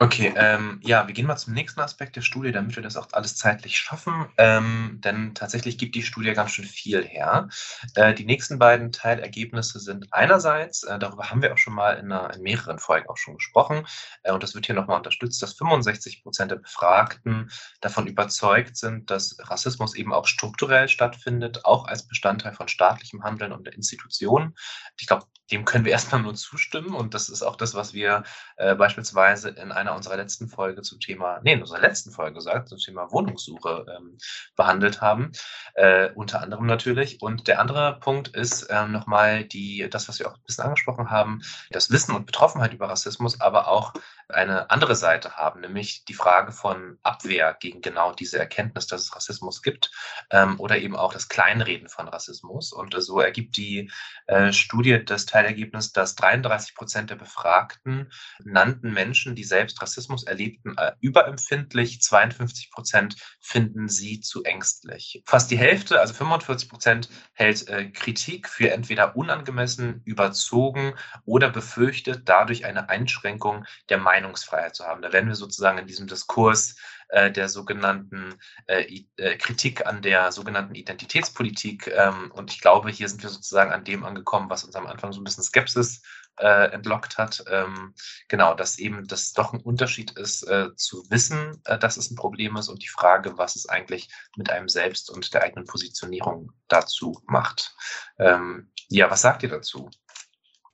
[0.00, 3.06] Okay, ähm, ja, wir gehen mal zum nächsten Aspekt der Studie, damit wir das auch
[3.12, 4.26] alles zeitlich schaffen.
[4.38, 7.48] Ähm, denn tatsächlich gibt die Studie ganz schön viel her.
[7.94, 12.10] Äh, die nächsten beiden Teilergebnisse sind einerseits, äh, darüber haben wir auch schon mal in,
[12.10, 13.86] einer, in mehreren Folgen auch schon gesprochen,
[14.24, 17.48] äh, und das wird hier nochmal unterstützt, dass 65 Prozent der Befragten
[17.80, 23.52] davon überzeugt sind, dass Rassismus eben auch strukturell stattfindet, auch als Bestandteil von staatlichem Handeln
[23.52, 24.56] und der Institutionen.
[24.98, 28.24] Ich glaube, dem können wir erstmal nur zustimmen und das ist auch das, was wir
[28.56, 32.34] äh, beispielsweise in einer einer unserer letzten Folge zum Thema, nee, in unserer letzten Folge
[32.34, 34.18] gesagt, zum Thema Wohnungssuche ähm,
[34.56, 35.32] behandelt haben,
[35.74, 37.20] äh, unter anderem natürlich.
[37.20, 41.10] Und der andere Punkt ist ähm, nochmal die, das, was wir auch ein bisschen angesprochen
[41.10, 43.92] haben, das Wissen und Betroffenheit über Rassismus, aber auch
[44.28, 49.14] eine andere Seite haben, nämlich die Frage von Abwehr gegen genau diese Erkenntnis, dass es
[49.14, 49.90] Rassismus gibt
[50.30, 52.72] ähm, oder eben auch das Kleinreden von Rassismus.
[52.72, 53.90] Und so ergibt die
[54.26, 58.10] äh, Studie das Teilergebnis, dass 33 Prozent der Befragten
[58.42, 62.00] nannten Menschen, die selbst Rassismus erlebten, äh, überempfindlich.
[62.00, 65.22] 52 Prozent finden sie zu ängstlich.
[65.26, 72.28] Fast die Hälfte, also 45 Prozent, hält äh, Kritik für entweder unangemessen, überzogen oder befürchtet
[72.28, 75.02] dadurch eine Einschränkung der Meinung Meinungsfreiheit zu haben.
[75.02, 76.76] Da werden wir sozusagen in diesem Diskurs
[77.08, 78.34] äh, der sogenannten
[78.66, 81.88] äh, äh, Kritik an der sogenannten Identitätspolitik.
[81.88, 85.12] Ähm, und ich glaube, hier sind wir sozusagen an dem angekommen, was uns am Anfang
[85.12, 86.02] so ein bisschen Skepsis
[86.38, 87.44] äh, entlockt hat.
[87.48, 87.94] Ähm,
[88.28, 92.16] genau, dass eben das doch ein Unterschied ist, äh, zu wissen, äh, dass es ein
[92.16, 96.52] Problem ist und die Frage, was es eigentlich mit einem selbst und der eigenen Positionierung
[96.68, 97.74] dazu macht.
[98.18, 99.90] Ähm, ja, was sagt ihr dazu?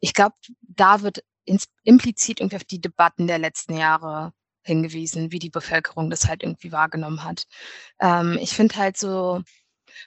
[0.01, 1.23] Ich glaube, da wird
[1.85, 6.73] implizit irgendwie auf die Debatten der letzten Jahre hingewiesen, wie die Bevölkerung das halt irgendwie
[6.73, 7.45] wahrgenommen hat.
[8.01, 9.43] Ähm, ich finde halt so,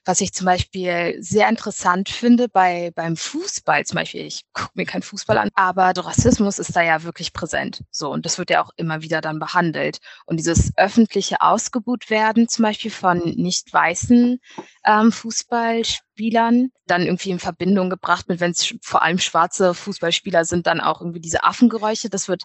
[0.05, 4.85] was ich zum Beispiel sehr interessant finde bei, beim Fußball zum Beispiel, ich gucke mir
[4.85, 7.83] keinen Fußball an, aber Rassismus ist da ja wirklich präsent.
[7.91, 9.99] So, und das wird ja auch immer wieder dann behandelt.
[10.25, 14.39] Und dieses öffentliche Ausgebuht werden zum Beispiel von nicht weißen
[14.85, 20.67] ähm, Fußballspielern, dann irgendwie in Verbindung gebracht mit, wenn es vor allem schwarze Fußballspieler sind,
[20.67, 22.43] dann auch irgendwie diese Affengeräusche, das wird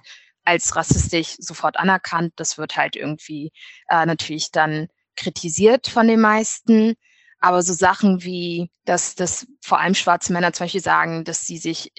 [0.49, 2.33] als rassistisch sofort anerkannt.
[2.37, 3.53] Das wird halt irgendwie
[3.89, 6.95] äh, natürlich dann kritisiert von den meisten.
[7.41, 11.59] Aber so Sachen wie, dass, dass vor allem schwarze Männer zum Beispiel sagen, dass sie
[11.59, 11.93] sich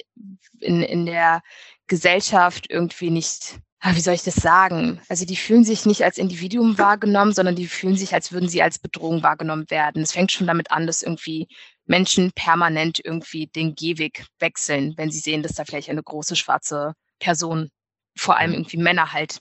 [0.59, 1.41] in, in der
[1.87, 5.01] Gesellschaft irgendwie nicht, ah, wie soll ich das sagen?
[5.07, 8.61] Also die fühlen sich nicht als Individuum wahrgenommen, sondern die fühlen sich, als würden sie
[8.61, 10.01] als Bedrohung wahrgenommen werden.
[10.01, 11.47] Es fängt schon damit an, dass irgendwie
[11.85, 16.93] Menschen permanent irgendwie den Gehweg wechseln, wenn sie sehen, dass da vielleicht eine große schwarze
[17.19, 17.69] Person,
[18.15, 19.39] vor allem irgendwie Männer halt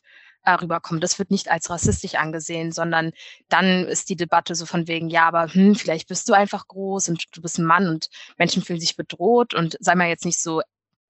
[0.57, 1.01] rüberkommen.
[1.01, 3.13] Das wird nicht als rassistisch angesehen, sondern
[3.49, 7.09] dann ist die Debatte so von wegen, ja, aber hm, vielleicht bist du einfach groß
[7.09, 10.41] und du bist ein Mann und Menschen fühlen sich bedroht und sei mal jetzt nicht
[10.41, 10.63] so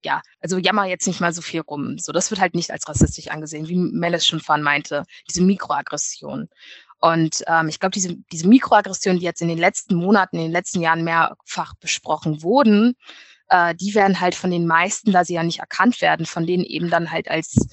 [0.04, 1.98] ja, also jammer jetzt nicht mal so viel rum.
[1.98, 6.48] So, das wird halt nicht als rassistisch angesehen, wie Melis schon vorhin meinte, diese Mikroaggression.
[7.00, 10.52] Und ähm, ich glaube, diese, diese Mikroaggressionen, die jetzt in den letzten Monaten, in den
[10.52, 12.94] letzten Jahren mehrfach besprochen wurden,
[13.48, 16.64] äh, die werden halt von den meisten, da sie ja nicht erkannt werden, von denen
[16.64, 17.68] eben dann halt als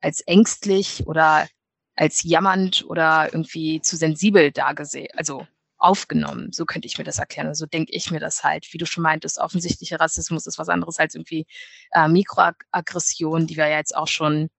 [0.00, 1.48] als ängstlich oder
[1.96, 5.46] als jammernd oder irgendwie zu sensibel dargesehen, also
[5.78, 6.52] aufgenommen.
[6.52, 7.54] So könnte ich mir das erklären.
[7.54, 8.66] So denke ich mir das halt.
[8.72, 11.46] Wie du schon meintest, offensichtlicher Rassismus ist was anderes als irgendwie
[11.92, 14.50] äh, Mikroaggression, die wir ja jetzt auch schon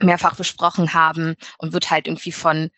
[0.00, 2.70] mehrfach besprochen haben und wird halt irgendwie von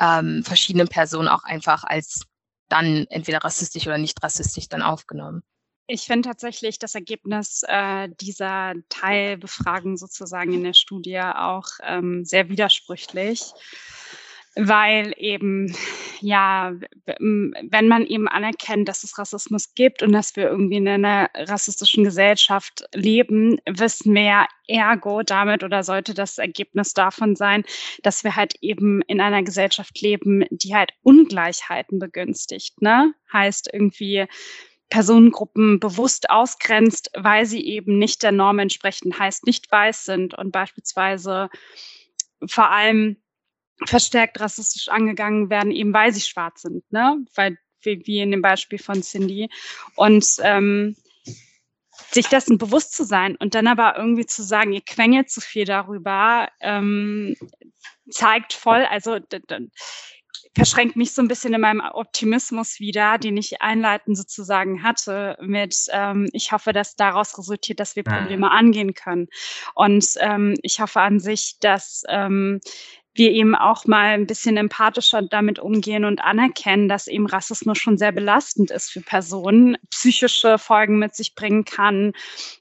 [0.00, 2.22] ähm, verschiedenen Personen auch einfach als
[2.68, 5.42] dann entweder rassistisch oder nicht rassistisch dann aufgenommen.
[5.90, 12.50] Ich finde tatsächlich das Ergebnis äh, dieser Teilbefragung sozusagen in der Studie auch ähm, sehr
[12.50, 13.40] widersprüchlich,
[14.54, 15.74] weil eben,
[16.20, 16.74] ja,
[17.06, 22.04] wenn man eben anerkennt, dass es Rassismus gibt und dass wir irgendwie in einer rassistischen
[22.04, 27.64] Gesellschaft leben, wissen wir ja ergo damit oder sollte das Ergebnis davon sein,
[28.02, 33.14] dass wir halt eben in einer Gesellschaft leben, die halt Ungleichheiten begünstigt, ne?
[33.32, 34.26] Heißt irgendwie,
[34.90, 40.50] Personengruppen bewusst ausgrenzt, weil sie eben nicht der Norm entsprechen, heißt nicht weiß sind und
[40.50, 41.50] beispielsweise
[42.46, 43.16] vor allem
[43.86, 47.24] verstärkt rassistisch angegangen werden, eben weil sie schwarz sind, ne?
[47.34, 49.48] Weil wie, wie in dem Beispiel von Cindy.
[49.94, 50.96] Und ähm,
[52.10, 55.64] sich dessen bewusst zu sein und dann aber irgendwie zu sagen, ihr quengelt zu viel
[55.64, 57.36] darüber, ähm,
[58.08, 59.18] zeigt voll, also
[60.54, 65.86] verschränkt mich so ein bisschen in meinem Optimismus wieder, den ich einleitend sozusagen hatte, mit
[65.92, 68.12] ähm, ich hoffe, dass daraus resultiert, dass wir mhm.
[68.12, 69.28] Probleme angehen können.
[69.74, 72.60] Und ähm, ich hoffe an sich, dass ähm,
[73.18, 77.98] wir eben auch mal ein bisschen empathischer damit umgehen und anerkennen, dass eben Rassismus schon
[77.98, 82.12] sehr belastend ist für Personen, psychische Folgen mit sich bringen kann,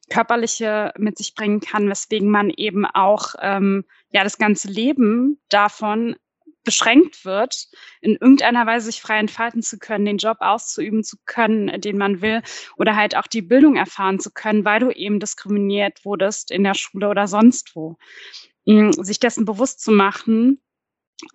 [0.09, 6.15] körperliche mit sich bringen kann, weswegen man eben auch ähm, ja das ganze Leben davon
[6.67, 7.69] beschränkt wird,
[8.01, 12.21] in irgendeiner Weise sich frei entfalten zu können, den Job auszuüben zu können, den man
[12.21, 12.41] will,
[12.75, 16.73] oder halt auch die Bildung erfahren zu können, weil du eben diskriminiert wurdest in der
[16.73, 17.97] Schule oder sonst wo
[18.65, 20.59] sich dessen bewusst zu machen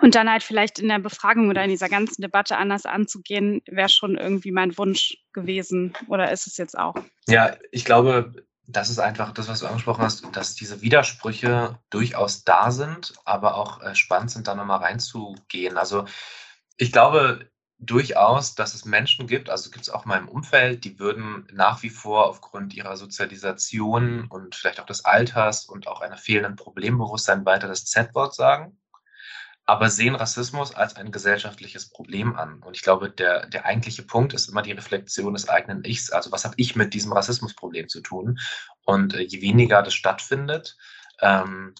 [0.00, 3.88] und dann halt vielleicht in der Befragung oder in dieser ganzen Debatte anders anzugehen, wäre
[3.88, 6.94] schon irgendwie mein Wunsch gewesen oder ist es jetzt auch?
[7.26, 8.34] Ja, ich glaube,
[8.66, 13.56] das ist einfach das, was du angesprochen hast, dass diese Widersprüche durchaus da sind, aber
[13.56, 15.76] auch äh, spannend sind, da nochmal reinzugehen.
[15.76, 16.04] Also
[16.76, 21.00] ich glaube, durchaus, dass es Menschen gibt, also gibt es auch in meinem Umfeld, die
[21.00, 26.16] würden nach wie vor aufgrund ihrer Sozialisation und vielleicht auch des Alters und auch einer
[26.16, 28.78] fehlenden Problembewusstsein weiter das Z-Wort sagen,
[29.64, 32.62] aber sehen Rassismus als ein gesellschaftliches Problem an.
[32.62, 36.10] Und ich glaube, der, der eigentliche Punkt ist immer die Reflexion des eigenen Ichs.
[36.10, 38.38] Also was habe ich mit diesem Rassismusproblem zu tun?
[38.84, 40.76] Und äh, je weniger das stattfindet,
[41.20, 41.74] ähm,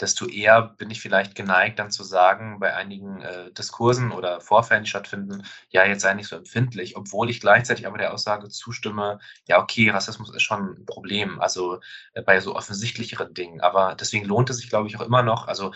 [0.00, 4.84] desto eher bin ich vielleicht geneigt, dann zu sagen, bei einigen äh, Diskursen oder Vorfällen,
[4.84, 9.20] die stattfinden, ja, jetzt sei nicht so empfindlich, obwohl ich gleichzeitig aber der Aussage zustimme,
[9.46, 11.80] ja, okay, Rassismus ist schon ein Problem, also
[12.14, 13.60] äh, bei so offensichtlicheren Dingen.
[13.60, 15.46] Aber deswegen lohnt es sich, glaube ich, auch immer noch.
[15.46, 15.72] Also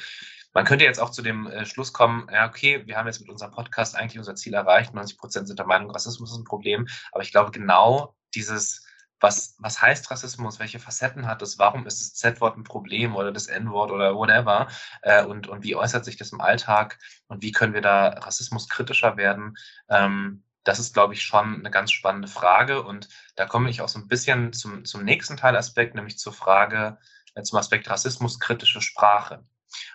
[0.59, 3.31] man könnte jetzt auch zu dem äh, Schluss kommen, ja, okay, wir haben jetzt mit
[3.31, 6.89] unserem Podcast eigentlich unser Ziel erreicht, 90 Prozent sind der Meinung, Rassismus ist ein Problem.
[7.13, 8.85] Aber ich glaube, genau dieses
[9.21, 13.31] was, was heißt Rassismus, welche Facetten hat es, warum ist das Z-Wort ein Problem oder
[13.31, 14.67] das N-Wort oder whatever?
[15.03, 16.99] Äh, und, und wie äußert sich das im Alltag?
[17.29, 19.57] Und wie können wir da Rassismus kritischer werden,
[19.89, 22.83] ähm, das ist, glaube ich, schon eine ganz spannende Frage.
[22.83, 26.99] Und da komme ich auch so ein bisschen zum, zum nächsten Teilaspekt, nämlich zur Frage,
[27.35, 29.45] äh, zum Aspekt Rassismus kritische Sprache.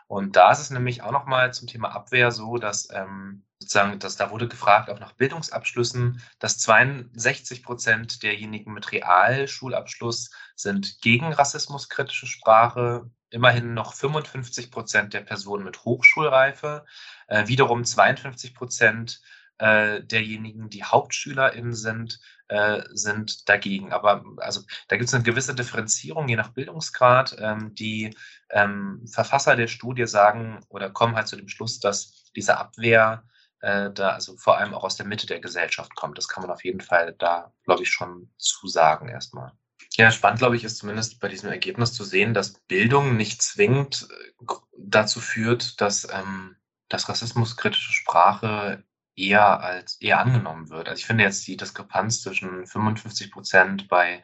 [0.08, 4.16] Und da ist es nämlich auch nochmal zum Thema Abwehr so, dass ähm, sozusagen, dass
[4.16, 12.28] da wurde gefragt, auch nach Bildungsabschlüssen, dass 62 Prozent derjenigen mit Realschulabschluss sind gegen rassismuskritische
[12.28, 16.86] Sprache, immerhin noch 55 Prozent der Personen mit Hochschulreife,
[17.28, 19.22] äh, wiederum 52 Prozent
[19.64, 23.94] äh, derjenigen, die HauptschülerInnen sind, äh, sind dagegen.
[23.94, 27.38] Aber also da gibt es eine gewisse Differenzierung je nach Bildungsgrad.
[27.40, 28.14] Ähm, die
[28.50, 33.24] ähm, Verfasser der Studie sagen oder kommen halt zu dem Schluss, dass diese Abwehr
[33.62, 36.18] äh, da also vor allem auch aus der Mitte der Gesellschaft kommt.
[36.18, 39.54] Das kann man auf jeden Fall da, glaube ich, schon zusagen erstmal.
[39.96, 44.10] Ja, spannend, glaube ich, ist zumindest bei diesem Ergebnis zu sehen, dass Bildung nicht zwingend
[44.12, 44.46] äh,
[44.78, 46.58] dazu führt, dass, ähm,
[46.90, 48.84] dass rassismuskritische Sprache
[49.16, 50.90] eher als eher angenommen wird.
[50.90, 54.24] Also ich finde jetzt die Diskrepanz zwischen 55 Prozent bei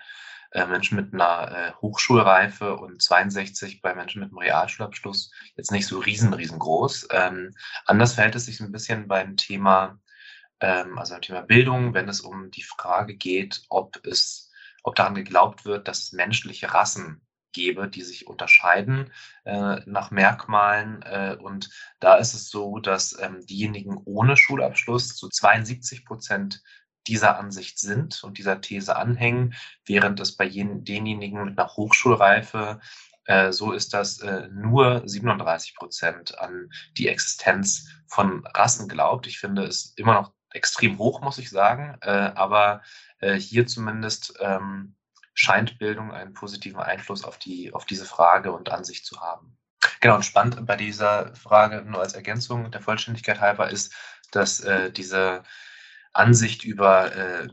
[0.51, 5.85] äh, Menschen mit einer äh, Hochschulreife und 62 bei Menschen mit einem Realschulabschluss jetzt nicht
[5.85, 7.09] so riesen, riesengroß.
[7.11, 7.53] Ähm,
[7.85, 9.99] anders verhält es sich ein bisschen beim Thema,
[10.59, 14.51] ähm, also beim Thema Bildung, wenn es um die Frage geht, ob es,
[14.83, 17.21] ob daran geglaubt wird, dass menschliche Rassen
[17.51, 19.11] gebe, die sich unterscheiden
[19.45, 21.01] äh, nach Merkmalen.
[21.03, 26.61] Äh, und da ist es so, dass ähm, diejenigen ohne Schulabschluss zu 72 Prozent
[27.07, 32.79] dieser Ansicht sind und dieser These anhängen, während es bei jen, denjenigen mit einer Hochschulreife
[33.25, 39.27] äh, so ist, dass äh, nur 37 Prozent an die Existenz von Rassen glaubt.
[39.27, 42.81] Ich finde es immer noch extrem hoch, muss ich sagen, äh, aber
[43.19, 44.95] äh, hier zumindest ähm,
[45.39, 49.57] scheint Bildung einen positiven Einfluss auf, die, auf diese Frage und Ansicht zu haben.
[50.01, 53.95] Genau, und spannend bei dieser Frage nur als Ergänzung der Vollständigkeit halber ist,
[54.31, 55.43] dass äh, diese
[56.11, 57.47] Ansicht über äh,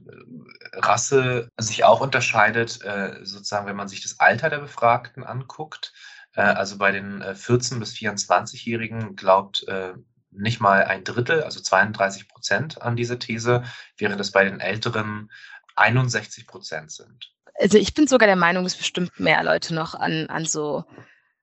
[0.72, 5.92] Rasse sich auch unterscheidet, äh, sozusagen, wenn man sich das Alter der Befragten anguckt.
[6.34, 9.94] Äh, also bei den 14- äh, bis 24-Jährigen glaubt äh,
[10.32, 13.62] nicht mal ein Drittel, also 32 Prozent an diese These,
[13.96, 15.30] während es bei den Älteren
[15.76, 20.26] 61 Prozent sind also ich bin sogar der Meinung, dass bestimmt mehr Leute noch an,
[20.28, 20.84] an so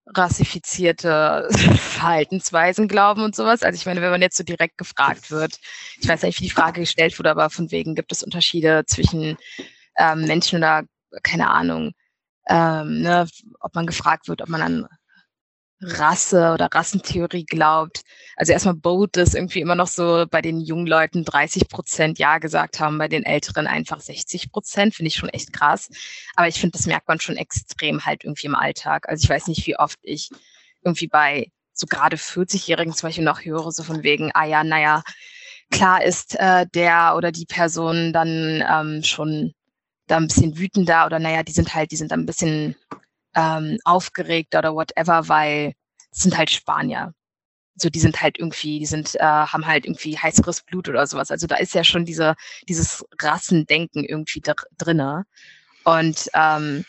[0.05, 3.63] rassifizierte Verhaltensweisen glauben und sowas.
[3.63, 5.59] Also ich meine, wenn man jetzt so direkt gefragt wird,
[5.99, 9.37] ich weiß nicht, wie die Frage gestellt wurde, aber von wegen gibt es Unterschiede zwischen
[9.97, 10.83] ähm, Menschen oder
[11.23, 11.91] keine Ahnung,
[12.49, 13.27] ähm, ne,
[13.59, 14.87] ob man gefragt wird, ob man an
[15.83, 18.01] Rasse oder Rassentheorie glaubt.
[18.35, 22.37] Also erstmal Boat ist irgendwie immer noch so bei den jungen Leuten 30 Prozent Ja
[22.39, 25.89] gesagt haben, bei den Älteren einfach 60 Prozent, finde ich schon echt krass.
[26.35, 29.07] Aber ich finde, das merkt man schon extrem halt irgendwie im Alltag.
[29.09, 30.29] Also ich weiß nicht, wie oft ich
[30.83, 35.03] irgendwie bei so gerade 40-Jährigen zum Beispiel noch höre, so von wegen, ah ja, naja,
[35.71, 39.53] klar ist äh, der oder die Person dann ähm, schon
[40.07, 42.75] da ein bisschen wütender oder naja, die sind halt, die sind dann ein bisschen
[43.35, 45.73] ähm, aufgeregt oder whatever, weil
[46.11, 47.13] es sind halt Spanier.
[47.75, 51.31] So, die sind halt irgendwie, die sind, äh, haben halt irgendwie heißeres Blut oder sowas.
[51.31, 52.35] Also da ist ja schon diese,
[52.69, 55.25] dieses Rassendenken irgendwie dr drinne.
[55.83, 56.85] Und ähm,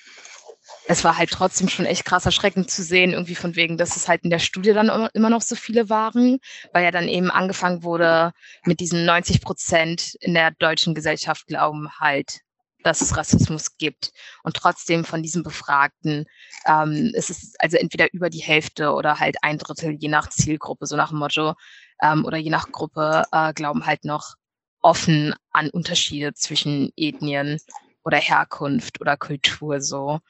[0.86, 4.08] es war halt trotzdem schon echt krass erschreckend zu sehen, irgendwie von wegen, dass es
[4.08, 6.38] halt in der Studie dann immer noch so viele waren,
[6.72, 8.32] weil ja dann eben angefangen wurde
[8.64, 12.40] mit diesen 90 Prozent in der deutschen Gesellschaft glauben halt,
[12.84, 14.12] dass es Rassismus gibt.
[14.44, 16.26] Und trotzdem von diesen Befragten
[16.66, 20.86] ähm, ist es also entweder über die Hälfte oder halt ein Drittel, je nach Zielgruppe,
[20.86, 21.54] so nach Motto,
[22.02, 24.34] ähm, oder je nach Gruppe, äh, glauben halt noch
[24.82, 27.58] offen an Unterschiede zwischen Ethnien
[28.04, 30.20] oder Herkunft oder Kultur so,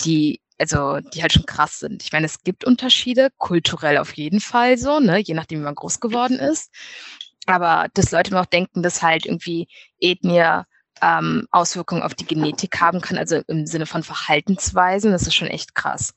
[0.00, 2.02] die also die halt schon krass sind.
[2.04, 5.74] Ich meine, es gibt Unterschiede, kulturell auf jeden Fall so, ne, je nachdem, wie man
[5.74, 6.72] groß geworden ist.
[7.46, 9.68] Aber dass Leute noch denken, dass halt irgendwie
[9.98, 10.62] Ethnie
[11.02, 15.48] ähm, Auswirkungen auf die Genetik haben kann, also im Sinne von Verhaltensweisen, das ist schon
[15.48, 16.14] echt krass.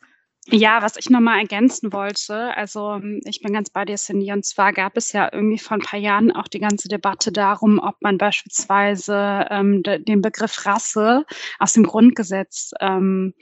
[0.49, 4.45] Ja, was ich nochmal ergänzen wollte, also ähm, ich bin ganz bei dir, Cindy, und
[4.45, 8.01] zwar gab es ja irgendwie vor ein paar Jahren auch die ganze Debatte darum, ob
[8.01, 11.25] man beispielsweise ähm, de, den Begriff Rasse
[11.59, 13.33] aus dem Grundgesetz ähm,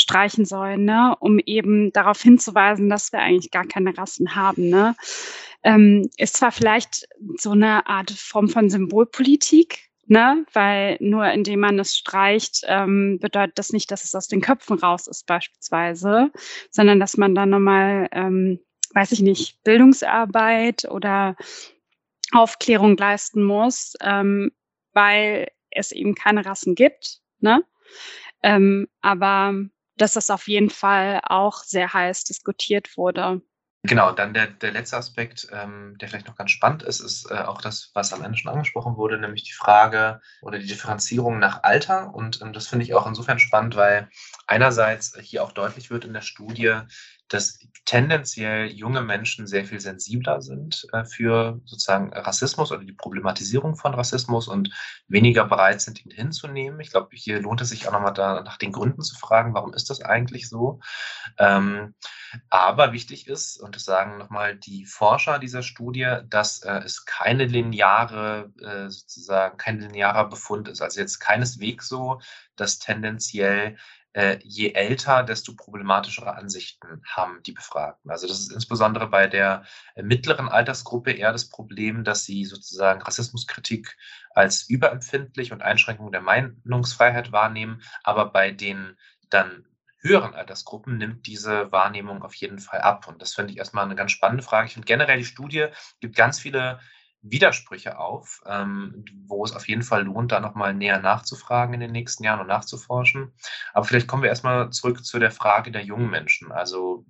[0.00, 4.70] streichen soll, ne, um eben darauf hinzuweisen, dass wir eigentlich gar keine Rassen haben.
[4.70, 4.96] Ne.
[5.64, 10.44] Ähm, ist zwar vielleicht so eine Art Form von Symbolpolitik, Ne?
[10.52, 14.78] Weil nur indem man es streicht, ähm, bedeutet das nicht, dass es aus den Köpfen
[14.78, 16.30] raus ist beispielsweise,
[16.70, 18.60] sondern dass man dann nochmal, ähm,
[18.92, 21.36] weiß ich nicht, Bildungsarbeit oder
[22.32, 24.52] Aufklärung leisten muss, ähm,
[24.92, 27.20] weil es eben keine Rassen gibt.
[27.40, 27.64] Ne?
[28.42, 29.54] Ähm, aber
[29.96, 33.42] dass das auf jeden Fall auch sehr heiß diskutiert wurde.
[33.86, 37.34] Genau, dann der, der letzte Aspekt, ähm, der vielleicht noch ganz spannend ist, ist äh,
[37.34, 41.64] auch das, was am Ende schon angesprochen wurde, nämlich die Frage oder die Differenzierung nach
[41.64, 42.14] Alter.
[42.14, 44.08] Und ähm, das finde ich auch insofern spannend, weil
[44.46, 46.80] einerseits hier auch deutlich wird in der Studie,
[47.28, 53.76] dass tendenziell junge Menschen sehr viel sensibler sind äh, für sozusagen Rassismus oder die Problematisierung
[53.76, 54.70] von Rassismus und
[55.08, 56.80] weniger bereit sind, ihn hinzunehmen.
[56.80, 59.90] Ich glaube, hier lohnt es sich auch nochmal nach den Gründen zu fragen, warum ist
[59.90, 60.80] das eigentlich so?
[61.38, 61.94] Ähm,
[62.50, 67.46] aber wichtig ist, und das sagen nochmal die Forscher dieser Studie, dass äh, es keine
[67.46, 70.82] lineare, äh, sozusagen kein linearer Befund ist.
[70.82, 72.20] Also jetzt keineswegs so,
[72.56, 73.76] dass tendenziell
[74.14, 78.10] äh, je älter, desto problematischere Ansichten haben die Befragten.
[78.10, 79.64] Also das ist insbesondere bei der
[79.96, 83.96] äh, mittleren Altersgruppe eher das Problem, dass sie sozusagen Rassismuskritik
[84.30, 88.96] als überempfindlich und Einschränkung der Meinungsfreiheit wahrnehmen, aber bei den
[89.30, 89.66] dann
[89.98, 93.08] höheren Altersgruppen nimmt diese Wahrnehmung auf jeden Fall ab.
[93.08, 94.68] Und das finde ich erstmal eine ganz spannende Frage.
[94.68, 95.68] Ich finde generell die Studie
[96.00, 96.78] gibt ganz viele
[97.24, 101.92] Widersprüche auf, ähm, wo es auf jeden Fall lohnt, da nochmal näher nachzufragen in den
[101.92, 103.32] nächsten Jahren und nachzuforschen.
[103.72, 106.52] Aber vielleicht kommen wir erstmal zurück zu der Frage der jungen Menschen.
[106.52, 107.06] Also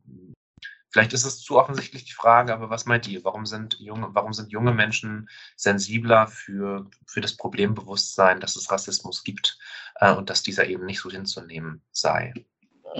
[0.90, 3.24] vielleicht ist es zu offensichtlich die Frage, aber was meint ihr?
[3.24, 9.24] Warum sind junge, warum sind junge Menschen sensibler für, für das Problembewusstsein, dass es Rassismus
[9.24, 9.58] gibt
[9.96, 12.32] äh, und dass dieser eben nicht so hinzunehmen sei?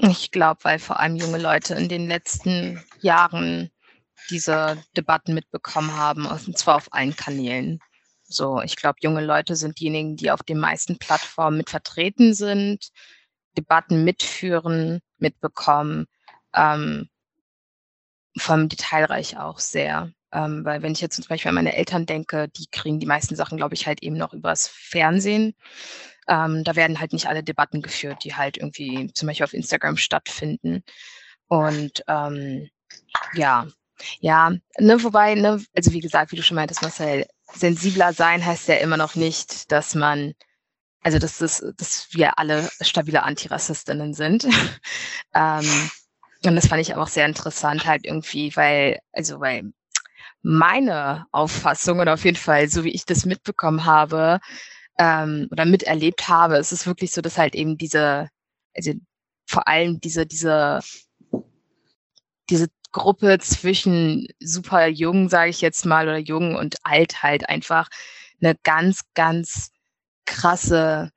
[0.01, 3.71] Ich glaube, weil vor allem junge Leute in den letzten Jahren
[4.29, 7.79] diese Debatten mitbekommen haben, und zwar auf allen Kanälen.
[8.27, 12.89] So, ich glaube, junge Leute sind diejenigen, die auf den meisten Plattformen mit vertreten sind,
[13.57, 16.07] Debatten mitführen, mitbekommen,
[16.53, 17.09] ähm,
[18.37, 20.11] vom Detailreich auch sehr.
[20.31, 23.35] Ähm, weil wenn ich jetzt zum Beispiel an meine Eltern denke, die kriegen die meisten
[23.35, 25.53] Sachen, glaube ich, halt eben noch übers Fernsehen.
[26.27, 29.97] Ähm, da werden halt nicht alle Debatten geführt, die halt irgendwie zum Beispiel auf Instagram
[29.97, 30.83] stattfinden.
[31.47, 32.69] Und ähm,
[33.33, 33.67] ja,
[34.19, 38.67] ja, ne, wobei, ne, also wie gesagt, wie du schon meintest, Marcel, sensibler sein heißt
[38.67, 40.33] ja immer noch nicht, dass man,
[41.03, 44.45] also dass, das, dass wir alle stabile Antirassistinnen sind.
[45.33, 45.89] ähm,
[46.45, 49.71] und das fand ich auch sehr interessant, halt irgendwie, weil, also weil
[50.41, 54.39] meine Auffassung und auf jeden Fall, so wie ich das mitbekommen habe
[54.99, 58.29] ähm, oder miterlebt habe, ist es wirklich so, dass halt eben diese,
[58.75, 58.93] also
[59.47, 60.81] vor allem diese, diese,
[62.49, 67.89] diese Gruppe zwischen super jung, sage ich jetzt mal, oder jung und alt halt einfach
[68.41, 69.71] eine ganz, ganz
[70.25, 71.11] krasse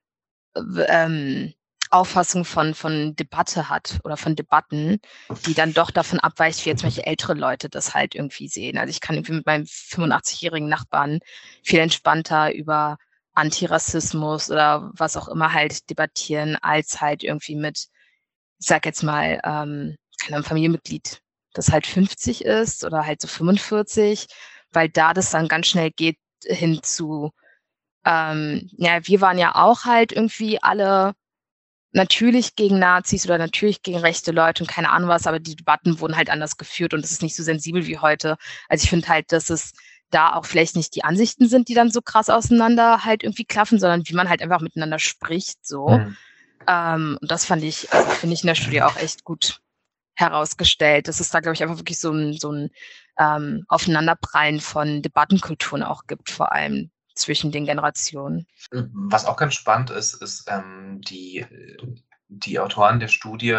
[0.57, 1.55] ähm,
[1.91, 4.99] Auffassung von, von Debatte hat oder von Debatten,
[5.47, 8.77] die dann doch davon abweicht, wie jetzt welche ältere Leute das halt irgendwie sehen.
[8.77, 11.21] Also ich kann irgendwie mit meinem 85-jährigen Nachbarn
[11.63, 12.99] viel entspannter über
[13.35, 17.87] Antirassismus oder was auch immer halt debattieren, als halt irgendwie mit,
[18.59, 21.23] ich sag jetzt mal, ähm, einem Familienmitglied
[21.55, 24.27] das halt 50 ist oder halt so 45,
[24.73, 27.33] weil da das dann ganz schnell geht hin zu,
[28.05, 31.15] ähm, ja, wir waren ja auch halt irgendwie alle
[31.93, 36.01] natürlich gegen Nazis oder natürlich gegen rechte Leute und keine Ahnung was, aber die Debatten
[36.01, 38.37] wurden halt anders geführt und es ist nicht so sensibel wie heute.
[38.69, 39.73] Also ich finde halt, dass es
[40.11, 43.79] da auch vielleicht nicht die Ansichten sind, die dann so krass auseinander halt irgendwie klaffen,
[43.79, 45.89] sondern wie man halt einfach miteinander spricht, so.
[45.89, 46.17] Mhm.
[46.67, 49.61] Ähm, und das fand ich, also finde ich in der Studie auch echt gut
[50.19, 52.71] herausgestellt, dass es da, glaube ich, einfach wirklich so ein, so ein
[53.19, 58.47] ähm, Aufeinanderprallen von Debattenkulturen auch gibt, vor allem zwischen den Generationen.
[58.71, 61.47] Was auch ganz spannend ist, ist ähm, die,
[62.29, 63.57] die Autoren der Studie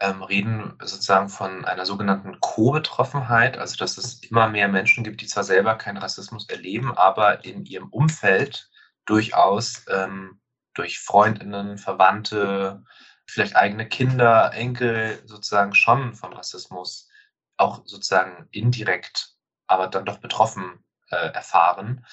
[0.00, 5.26] ähm, reden sozusagen von einer sogenannten Co-Betroffenheit, also dass es immer mehr Menschen gibt, die
[5.26, 8.70] zwar selber keinen Rassismus erleben, aber in ihrem Umfeld
[9.04, 10.40] durchaus ähm,
[10.74, 12.84] durch Freundinnen, Verwandte,
[13.28, 17.08] vielleicht eigene Kinder, Enkel sozusagen schon von Rassismus
[17.56, 19.34] auch sozusagen indirekt,
[19.66, 22.04] aber dann doch betroffen äh, erfahren.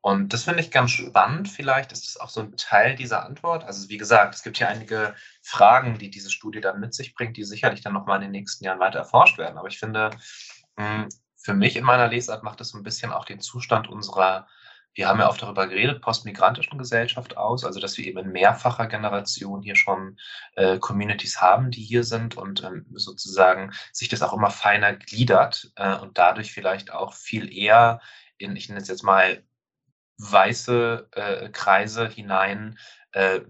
[0.00, 1.48] Und das finde ich ganz spannend.
[1.48, 3.62] Vielleicht ist es auch so ein Teil dieser Antwort.
[3.64, 7.36] Also wie gesagt, es gibt hier einige Fragen, die diese Studie dann mit sich bringt,
[7.36, 9.58] die sicherlich dann nochmal in den nächsten Jahren weiter erforscht werden.
[9.58, 10.10] Aber ich finde,
[10.76, 14.48] hm, für mich in meiner Lesart macht es so ein bisschen auch den Zustand unserer,
[14.94, 17.64] wir haben ja oft darüber geredet, postmigrantischen Gesellschaft aus.
[17.64, 20.18] Also dass wir eben in mehrfacher Generation hier schon
[20.54, 25.72] äh, Communities haben, die hier sind und ähm, sozusagen sich das auch immer feiner gliedert
[25.76, 28.00] äh, und dadurch vielleicht auch viel eher
[28.38, 29.42] in, ich nenne es jetzt mal,
[30.18, 32.78] weiße äh, Kreise hinein
[33.12, 33.40] äh,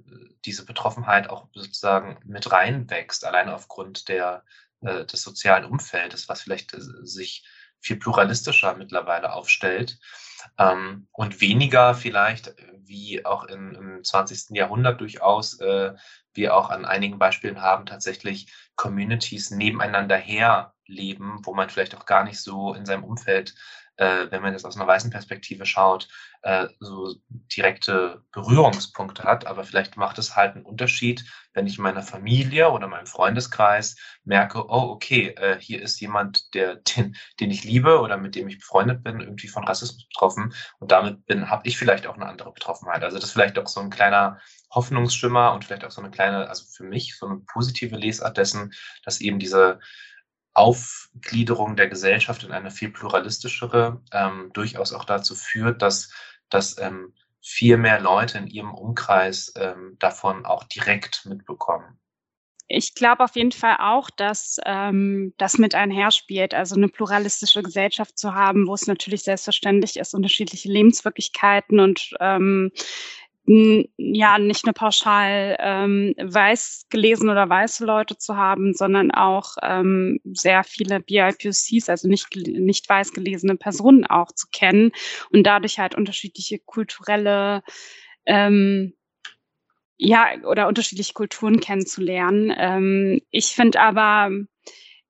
[0.44, 4.44] diese Betroffenheit auch sozusagen mit reinwächst, allein aufgrund der,
[4.80, 7.44] äh, des sozialen Umfeldes, was vielleicht äh, sich
[7.80, 9.98] viel pluralistischer mittlerweile aufstellt
[10.58, 14.56] ähm, und weniger vielleicht, wie auch in, im 20.
[14.56, 15.92] Jahrhundert durchaus äh,
[16.34, 22.06] wir auch an einigen Beispielen haben, tatsächlich Communities nebeneinander her leben, wo man vielleicht auch
[22.06, 23.54] gar nicht so in seinem Umfeld
[23.96, 26.08] äh, wenn man jetzt aus einer weißen Perspektive schaut,
[26.42, 27.14] äh, so
[27.56, 29.46] direkte Berührungspunkte hat.
[29.46, 31.24] Aber vielleicht macht es halt einen Unterschied,
[31.54, 36.54] wenn ich in meiner Familie oder meinem Freundeskreis merke, oh, okay, äh, hier ist jemand,
[36.54, 40.54] der, den, den ich liebe oder mit dem ich befreundet bin, irgendwie von Rassismus betroffen.
[40.78, 43.04] Und damit bin, habe ich vielleicht auch eine andere Betroffenheit.
[43.04, 44.40] Also das ist vielleicht auch so ein kleiner
[44.70, 48.72] Hoffnungsschimmer und vielleicht auch so eine kleine, also für mich so eine positive Lesart dessen,
[49.04, 49.80] dass eben diese
[50.54, 56.10] Aufgliederung der Gesellschaft in eine viel pluralistischere ähm, durchaus auch dazu führt, dass,
[56.50, 61.98] dass ähm, viel mehr Leute in ihrem Umkreis ähm, davon auch direkt mitbekommen.
[62.68, 68.18] Ich glaube auf jeden Fall auch, dass ähm, das mit einherspielt, also eine pluralistische Gesellschaft
[68.18, 72.72] zu haben, wo es natürlich selbstverständlich ist, unterschiedliche Lebenswirklichkeiten und ähm,
[73.44, 80.20] ja nicht nur pauschal ähm, weiß gelesen oder weiße Leute zu haben, sondern auch ähm,
[80.24, 84.92] sehr viele BIPOCs, also nicht, nicht weiß gelesene Personen auch zu kennen
[85.30, 87.62] und dadurch halt unterschiedliche kulturelle
[88.26, 88.94] ähm,
[89.98, 92.52] ja, oder unterschiedliche Kulturen kennenzulernen.
[92.56, 94.30] Ähm, ich finde aber,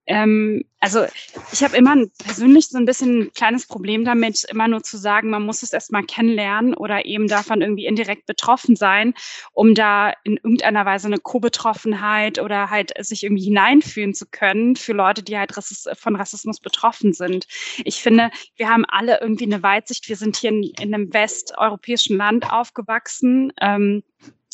[0.07, 1.05] ähm, also
[1.53, 5.31] ich habe immer persönlich so ein bisschen ein kleines Problem damit, immer nur zu sagen,
[5.31, 9.15] man muss es erstmal kennenlernen oder eben davon irgendwie indirekt betroffen sein,
[9.53, 14.93] um da in irgendeiner Weise eine Co-Betroffenheit oder halt sich irgendwie hineinfühlen zu können für
[14.93, 17.47] Leute, die halt von Rassismus betroffen sind.
[17.85, 20.09] Ich finde, wir haben alle irgendwie eine Weitsicht.
[20.09, 23.53] Wir sind hier in, in einem westeuropäischen Land aufgewachsen.
[23.61, 24.03] Ähm,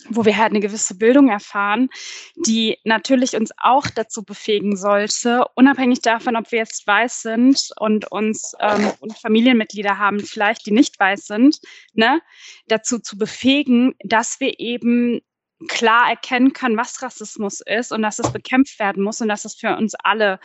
[0.09, 1.89] wo wir halt eine gewisse Bildung erfahren,
[2.37, 8.11] die natürlich uns auch dazu befähigen sollte, unabhängig davon, ob wir jetzt weiß sind und
[8.11, 11.61] uns ähm, und Familienmitglieder haben, vielleicht die nicht weiß sind,
[11.95, 12.21] ne,
[12.69, 15.21] dazu zu befähigen, dass wir eben
[15.67, 19.57] klar erkennen können, was Rassismus ist und dass es bekämpft werden muss und dass es
[19.57, 20.39] für uns alle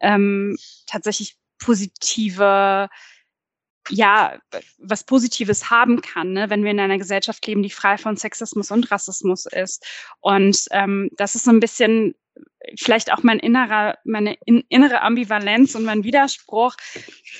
[0.00, 2.88] ähm, tatsächlich positive
[3.90, 4.38] ja,
[4.78, 8.70] was Positives haben kann, ne, wenn wir in einer Gesellschaft leben, die frei von Sexismus
[8.70, 9.84] und Rassismus ist.
[10.20, 12.14] Und ähm, das ist so ein bisschen
[12.78, 16.74] vielleicht auch mein innerer, meine in, innere Ambivalenz und mein Widerspruch,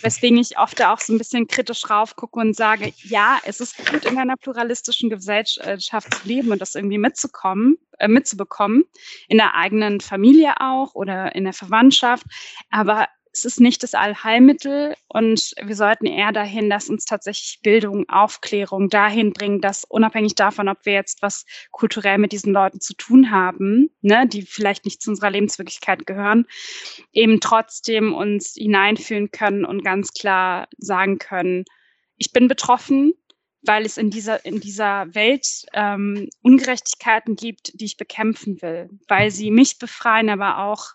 [0.03, 3.77] weswegen ich oft da auch so ein bisschen kritisch raufgucke und sage, ja, es ist
[3.91, 8.85] gut, in einer pluralistischen Gesellschaft zu leben und das irgendwie mitzukommen, äh, mitzubekommen,
[9.29, 12.27] in der eigenen Familie auch oder in der Verwandtschaft.
[12.71, 18.09] Aber es ist nicht das Allheilmittel und wir sollten eher dahin, dass uns tatsächlich Bildung,
[18.09, 22.95] Aufklärung dahin bringen, dass unabhängig davon, ob wir jetzt was kulturell mit diesen Leuten zu
[22.95, 26.47] tun haben, ne, die vielleicht nicht zu unserer Lebenswirklichkeit gehören,
[27.13, 31.65] eben trotzdem uns hineinfühlen können und ganz klar sagen können,
[32.17, 33.15] ich bin betroffen,
[33.63, 39.33] weil es in dieser, in dieser Welt ähm, Ungerechtigkeiten gibt, die ich bekämpfen will, weil
[39.33, 40.95] sie mich befreien, aber auch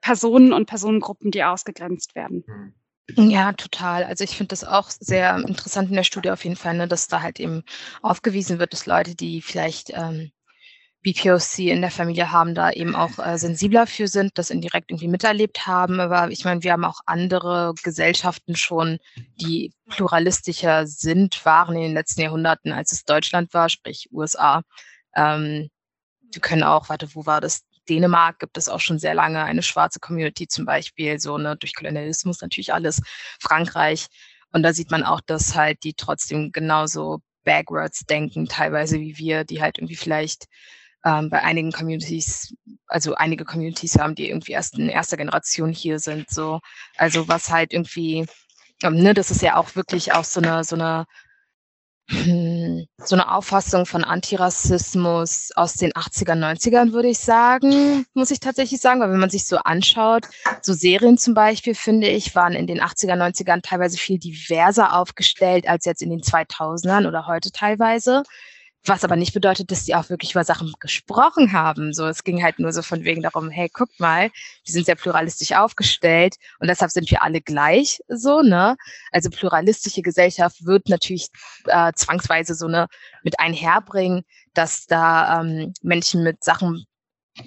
[0.00, 2.44] Personen und Personengruppen, die ausgegrenzt werden.
[2.46, 3.30] Hm.
[3.30, 4.04] Ja, total.
[4.04, 7.08] Also ich finde das auch sehr interessant in der Studie auf jeden Fall, ne, dass
[7.08, 7.62] da halt eben
[8.02, 10.30] aufgewiesen wird, dass Leute, die vielleicht ähm,
[11.02, 15.08] BPOC in der Familie haben, da eben auch äh, sensibler für sind, das indirekt irgendwie
[15.08, 16.00] miterlebt haben.
[16.00, 18.98] Aber ich meine, wir haben auch andere Gesellschaften schon,
[19.40, 24.62] die pluralistischer sind, waren in den letzten Jahrhunderten, als es Deutschland war, sprich USA.
[25.14, 25.70] Ähm,
[26.32, 27.62] wir können auch, warte, wo war das?
[27.88, 31.74] Dänemark gibt es auch schon sehr lange eine schwarze Community zum Beispiel, so ne, durch
[31.74, 33.00] Kolonialismus natürlich alles,
[33.40, 34.06] Frankreich.
[34.52, 39.44] Und da sieht man auch, dass halt die trotzdem genauso backwards denken, teilweise wie wir,
[39.44, 40.46] die halt irgendwie vielleicht
[41.04, 42.54] ähm, bei einigen Communities,
[42.86, 46.60] also einige Communities haben, die irgendwie erst in erster Generation hier sind, so.
[46.96, 48.26] Also was halt irgendwie,
[48.82, 51.06] ähm, ne, das ist ja auch wirklich auch so eine, so eine,
[52.10, 58.80] so eine Auffassung von Antirassismus aus den 80er, 90ern, würde ich sagen, muss ich tatsächlich
[58.80, 60.24] sagen, weil wenn man sich so anschaut,
[60.62, 65.68] so Serien zum Beispiel, finde ich, waren in den 80er, 90ern teilweise viel diverser aufgestellt
[65.68, 68.22] als jetzt in den 2000ern oder heute teilweise.
[68.88, 71.92] Was aber nicht bedeutet, dass die auch wirklich über Sachen gesprochen haben.
[71.92, 74.30] So, es ging halt nur so von wegen darum, hey, guck mal,
[74.64, 78.76] wir sind sehr pluralistisch aufgestellt und deshalb sind wir alle gleich, so, ne?
[79.12, 81.28] Also pluralistische Gesellschaft wird natürlich
[81.66, 82.86] äh, zwangsweise so eine
[83.22, 84.24] mit einherbringen,
[84.54, 86.86] dass da ähm, Menschen mit Sachen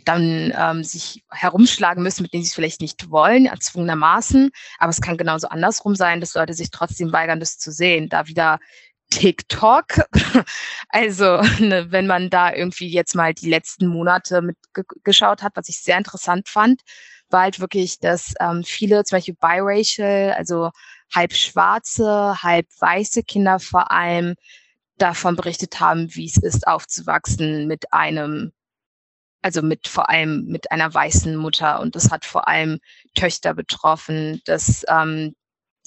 [0.05, 4.51] dann ähm, sich herumschlagen müssen, mit denen sie es vielleicht nicht wollen, erzwungenermaßen.
[4.77, 8.09] Aber es kann genauso andersrum sein, dass Leute sich trotzdem weigern, das zu sehen.
[8.09, 8.59] Da wieder
[9.12, 10.01] TikTok.
[10.93, 15.80] Also, ne, wenn man da irgendwie jetzt mal die letzten Monate mitgeschaut hat, was ich
[15.80, 16.82] sehr interessant fand,
[17.30, 20.72] war halt wirklich, dass ähm, viele, zum Beispiel biracial, also
[21.14, 24.36] halb schwarze, halb weiße Kinder vor allem
[24.97, 28.51] davon berichtet haben, wie es ist, aufzuwachsen mit einem,
[29.41, 31.80] also mit vor allem mit einer weißen Mutter.
[31.80, 32.80] Und das hat vor allem
[33.16, 35.36] Töchter betroffen, dass ähm,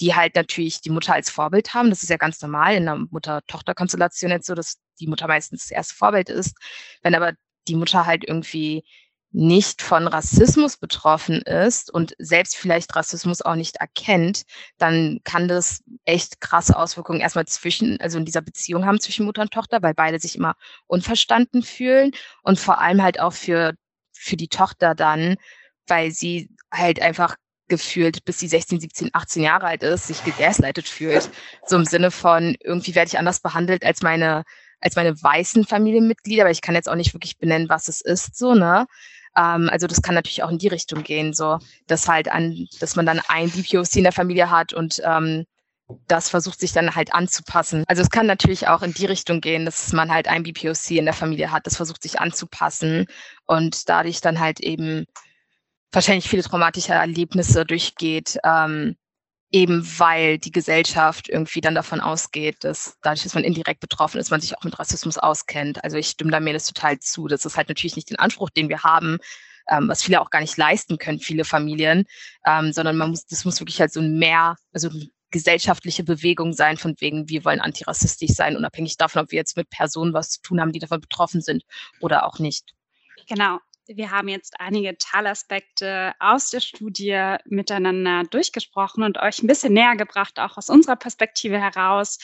[0.01, 1.91] die halt natürlich die Mutter als Vorbild haben.
[1.91, 5.71] Das ist ja ganz normal in einer Mutter-Tochter-Konstellation jetzt so, dass die Mutter meistens das
[5.71, 6.57] erste Vorbild ist.
[7.03, 7.33] Wenn aber
[7.69, 8.85] die Mutter halt irgendwie
[9.35, 14.45] nicht von Rassismus betroffen ist und selbst vielleicht Rassismus auch nicht erkennt,
[14.79, 19.43] dann kann das echt krasse Auswirkungen erstmal zwischen, also in dieser Beziehung haben zwischen Mutter
[19.43, 20.55] und Tochter, weil beide sich immer
[20.87, 22.13] unverstanden fühlen
[22.45, 23.75] und vor allem halt auch für,
[24.13, 25.37] für die Tochter dann,
[25.89, 27.35] weil sie halt einfach
[27.69, 31.31] gefühlt, bis sie 16, 17, 18 Jahre alt ist, sich gegaslightet fühlt.
[31.67, 34.45] So im Sinne von, irgendwie werde ich anders behandelt als meine,
[34.81, 38.37] als meine weißen Familienmitglieder, aber ich kann jetzt auch nicht wirklich benennen, was es ist,
[38.37, 38.87] so, ne?
[39.37, 42.97] Ähm, also das kann natürlich auch in die Richtung gehen, so, dass halt an, dass
[42.97, 45.45] man dann ein BPOC in der Familie hat und ähm,
[46.07, 47.85] das versucht sich dann halt anzupassen.
[47.89, 51.05] Also es kann natürlich auch in die Richtung gehen, dass man halt ein BPOC in
[51.05, 53.07] der Familie hat, das versucht sich anzupassen
[53.47, 55.07] und dadurch dann halt eben
[55.93, 58.97] wahrscheinlich viele traumatische Erlebnisse durchgeht, ähm,
[59.55, 64.31] eben weil die Gesellschaft irgendwie dann davon ausgeht, dass dadurch, dass man indirekt betroffen ist,
[64.31, 65.85] man sich auch mit Rassismus auskennt.
[65.85, 67.29] Also ich stimme da mir das total zu.
[67.29, 69.19] Das ist halt natürlich nicht den Anspruch, den wir haben,
[69.71, 72.05] ähm, was viele auch gar nicht leisten können, viele Familien,
[72.45, 74.91] ähm, sondern man muss, das muss wirklich halt so ein mehr, also
[75.31, 79.71] gesellschaftliche Bewegung sein, von wegen, wir wollen antirassistisch sein, unabhängig davon, ob wir jetzt mit
[79.71, 81.63] Personen was zu tun haben, die davon betroffen sind
[82.01, 82.75] oder auch nicht.
[83.29, 89.75] Genau wir haben jetzt einige Teilaspekte aus der Studie miteinander durchgesprochen und euch ein bisschen
[89.75, 92.19] näher gebracht, auch aus unserer Perspektive heraus.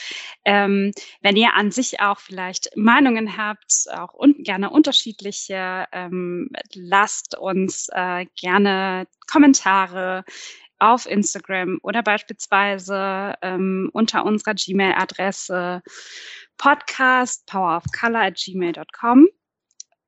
[0.45, 7.37] Ähm, wenn ihr an sich auch vielleicht Meinungen habt, auch un gerne unterschiedliche, ähm, lasst
[7.37, 10.25] uns äh, gerne Kommentare
[10.79, 15.83] auf Instagram oder beispielsweise ähm, unter unserer Gmail-Adresse
[16.57, 19.29] podcast powerofcolor at gmail.com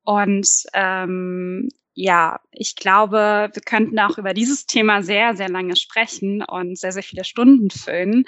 [0.03, 6.43] und ähm, ja, ich glaube, wir könnten auch über dieses Thema sehr, sehr lange sprechen
[6.43, 8.25] und sehr, sehr viele Stunden füllen.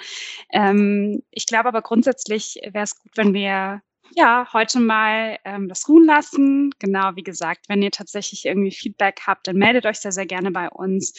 [0.52, 3.82] Ähm, ich glaube aber grundsätzlich wäre es gut, wenn wir
[4.14, 6.70] ja, heute mal ähm, das ruhen lassen.
[6.78, 10.52] Genau, wie gesagt, wenn ihr tatsächlich irgendwie Feedback habt, dann meldet euch sehr, sehr gerne
[10.52, 11.14] bei uns.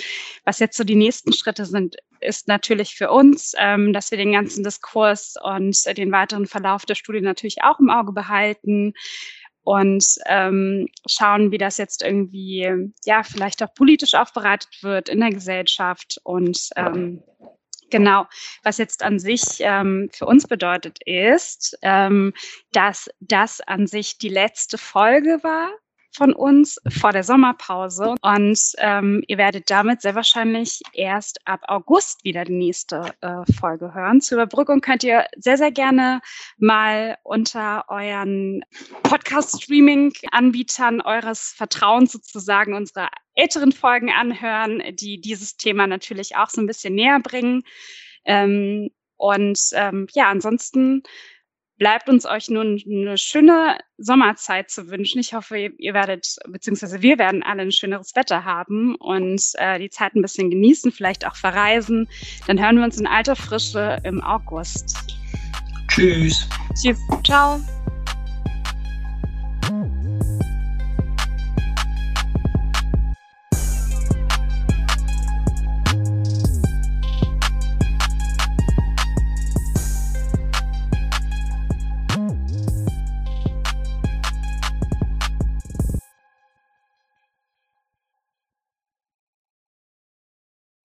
[0.45, 4.31] Was jetzt so die nächsten Schritte sind, ist natürlich für uns, ähm, dass wir den
[4.31, 8.93] ganzen Diskurs und äh, den weiteren Verlauf der Studie natürlich auch im Auge behalten
[9.67, 15.31] und ähm, schauen, wie das jetzt irgendwie, ja, vielleicht auch politisch aufbereitet wird in der
[15.31, 17.21] Gesellschaft und ähm,
[17.89, 18.25] Genau,
[18.63, 22.33] was jetzt an sich ähm, für uns bedeutet ist, ähm,
[22.73, 25.69] dass das an sich die letzte Folge war
[26.17, 32.23] von uns vor der Sommerpause und ähm, ihr werdet damit sehr wahrscheinlich erst ab August
[32.23, 34.19] wieder die nächste äh, Folge hören.
[34.19, 36.21] Zur Überbrückung könnt ihr sehr, sehr gerne
[36.57, 38.61] mal unter euren
[39.03, 46.67] Podcast-Streaming-Anbietern eures Vertrauens sozusagen unsere älteren Folgen anhören, die dieses Thema natürlich auch so ein
[46.67, 47.61] bisschen näher bringen.
[48.25, 51.03] Ähm, und ähm, ja, ansonsten
[51.77, 55.19] bleibt uns euch nun eine schöne Sommerzeit zu wünschen.
[55.19, 59.89] Ich hoffe, ihr werdet, beziehungsweise wir werden alle ein schöneres Wetter haben und äh, die
[59.89, 62.09] Zeit ein bisschen genießen, vielleicht auch verreisen.
[62.47, 64.97] Dann hören wir uns in alter Frische im August.
[65.89, 66.47] Tschüss.
[66.75, 66.99] Tschüss.
[67.23, 67.59] Ciao.